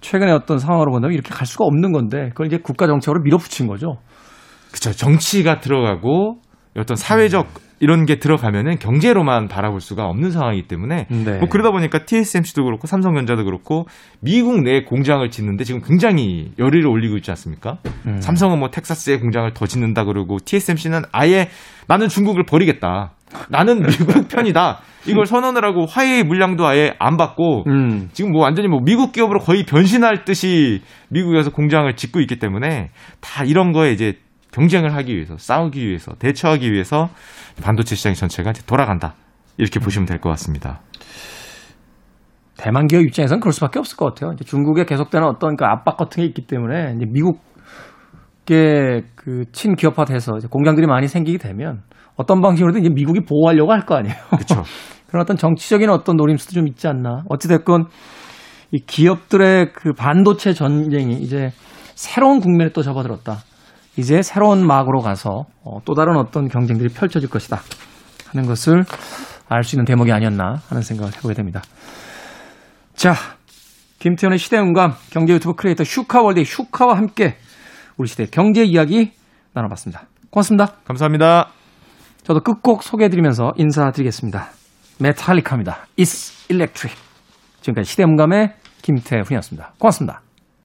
최근에 0.00 0.32
어떤 0.32 0.58
상황으로 0.58 0.92
본다면 0.92 1.14
이렇게 1.14 1.30
갈 1.30 1.46
수가 1.46 1.64
없는 1.64 1.92
건데 1.92 2.28
그걸 2.30 2.46
이제 2.46 2.58
국가 2.62 2.86
정책으로 2.86 3.22
밀어붙인 3.22 3.66
거죠. 3.66 3.98
그쵸 4.72 4.92
정치가 4.92 5.60
들어가고 5.60 6.40
어떤 6.78 6.96
사회적 6.96 7.48
이런 7.80 8.04
게 8.04 8.18
들어가면은 8.18 8.78
경제로만 8.78 9.48
바라볼 9.48 9.80
수가 9.80 10.04
없는 10.04 10.30
상황이기 10.30 10.68
때문에 10.68 11.06
네. 11.08 11.38
뭐 11.38 11.48
그러다 11.48 11.70
보니까 11.70 12.04
TSMC도 12.04 12.62
그렇고 12.64 12.86
삼성전자도 12.86 13.44
그렇고 13.44 13.86
미국 14.20 14.62
내 14.62 14.84
공장을 14.84 15.28
짓는데 15.30 15.64
지금 15.64 15.80
굉장히 15.80 16.52
열의를 16.58 16.86
올리고 16.86 17.16
있지 17.16 17.30
않습니까? 17.30 17.78
음. 18.06 18.20
삼성은 18.20 18.58
뭐 18.58 18.70
텍사스에 18.70 19.18
공장을 19.18 19.50
더 19.54 19.66
짓는다 19.66 20.04
그러고 20.04 20.36
TSMC는 20.44 21.02
아예 21.10 21.48
나는 21.88 22.08
중국을 22.08 22.44
버리겠다. 22.44 23.12
나는 23.48 23.80
미국 23.86 24.28
편이다. 24.28 24.80
이걸 25.06 25.24
선언을 25.24 25.64
하고 25.64 25.86
화해의 25.86 26.24
물량도 26.24 26.66
아예 26.66 26.94
안 26.98 27.16
받고 27.16 27.64
음. 27.66 28.10
지금 28.12 28.32
뭐 28.32 28.42
완전히 28.42 28.68
뭐 28.68 28.80
미국 28.84 29.12
기업으로 29.12 29.40
거의 29.40 29.64
변신할 29.64 30.24
듯이 30.24 30.82
미국에서 31.08 31.50
공장을 31.50 31.90
짓고 31.96 32.20
있기 32.20 32.38
때문에 32.38 32.90
다 33.20 33.44
이런 33.44 33.72
거에 33.72 33.92
이제 33.92 34.14
경쟁을 34.52 34.94
하기 34.96 35.14
위해서 35.14 35.36
싸우기 35.38 35.86
위해서 35.86 36.12
대처하기 36.18 36.72
위해서 36.72 37.08
반도체 37.62 37.94
시장 37.94 38.14
전체가 38.14 38.50
이제 38.50 38.62
돌아간다 38.66 39.14
이렇게 39.58 39.78
보시면 39.80 40.06
될 40.06 40.18
것 40.20 40.28
같습니다. 40.30 40.80
대만 42.56 42.86
기업 42.86 43.02
입장에서는 43.02 43.40
그럴 43.40 43.52
수밖에 43.52 43.78
없을 43.78 43.96
것 43.96 44.06
같아요. 44.06 44.32
이제 44.34 44.44
중국에 44.44 44.84
계속되는 44.84 45.26
어떤 45.26 45.56
그 45.56 45.64
압박 45.64 45.96
같은 45.96 46.22
게 46.22 46.26
있기 46.26 46.46
때문에 46.46 46.94
이제 46.96 47.06
미국의 47.08 49.04
그 49.14 49.44
친기업화돼서 49.52 50.32
공장들이 50.50 50.86
많이 50.86 51.08
생기게 51.08 51.38
되면 51.38 51.82
어떤 52.16 52.40
방식으로든 52.42 52.80
이제 52.82 52.90
미국이 52.92 53.20
보호하려고 53.20 53.72
할 53.72 53.86
거 53.86 53.94
아니에요. 53.96 54.14
그렇죠. 54.30 54.62
그런 55.08 55.22
어떤 55.22 55.36
정치적인 55.36 55.88
어떤 55.90 56.16
노림수도 56.16 56.52
좀 56.52 56.68
있지 56.68 56.86
않나. 56.86 57.22
어찌됐건 57.28 57.86
이 58.72 58.78
기업들의 58.86 59.72
그 59.72 59.92
반도체 59.92 60.52
전쟁이 60.52 61.14
이제 61.14 61.50
새로운 61.94 62.40
국면에 62.40 62.70
또 62.72 62.82
접어들었다. 62.82 63.38
이제 63.96 64.22
새로운 64.22 64.66
막으로 64.66 65.00
가서 65.00 65.46
어, 65.64 65.80
또 65.84 65.94
다른 65.94 66.16
어떤 66.16 66.48
경쟁들이 66.48 66.88
펼쳐질 66.88 67.28
것이다. 67.28 67.60
하는 68.32 68.46
것을 68.46 68.84
알 69.48 69.64
수 69.64 69.74
있는 69.74 69.84
대목이 69.84 70.12
아니었나 70.12 70.62
하는 70.68 70.82
생각을 70.82 71.12
해보게 71.16 71.34
됩니다. 71.34 71.60
자, 72.94 73.14
김태현의 73.98 74.38
시대음감 74.38 74.94
경제 75.10 75.32
유튜브 75.34 75.54
크리에이터 75.54 75.84
슈카월드의 75.84 76.44
슈카와 76.44 76.96
함께 76.96 77.36
우리 77.96 78.08
시대 78.08 78.26
경제 78.26 78.62
이야기 78.64 79.12
나눠봤습니다. 79.52 80.04
고맙습니다. 80.30 80.74
감사합니다. 80.84 81.50
저도 82.22 82.40
끝곡 82.40 82.82
소개해드리면서 82.82 83.52
인사드리겠습니다. 83.56 84.50
메탈리카입니다. 85.00 85.86
It's 85.98 86.50
Electric. 86.50 86.96
지금까지 87.62 87.90
시대음감의 87.90 88.54
김태훈이었습니다. 88.82 89.74
고맙습니다. 89.78 90.29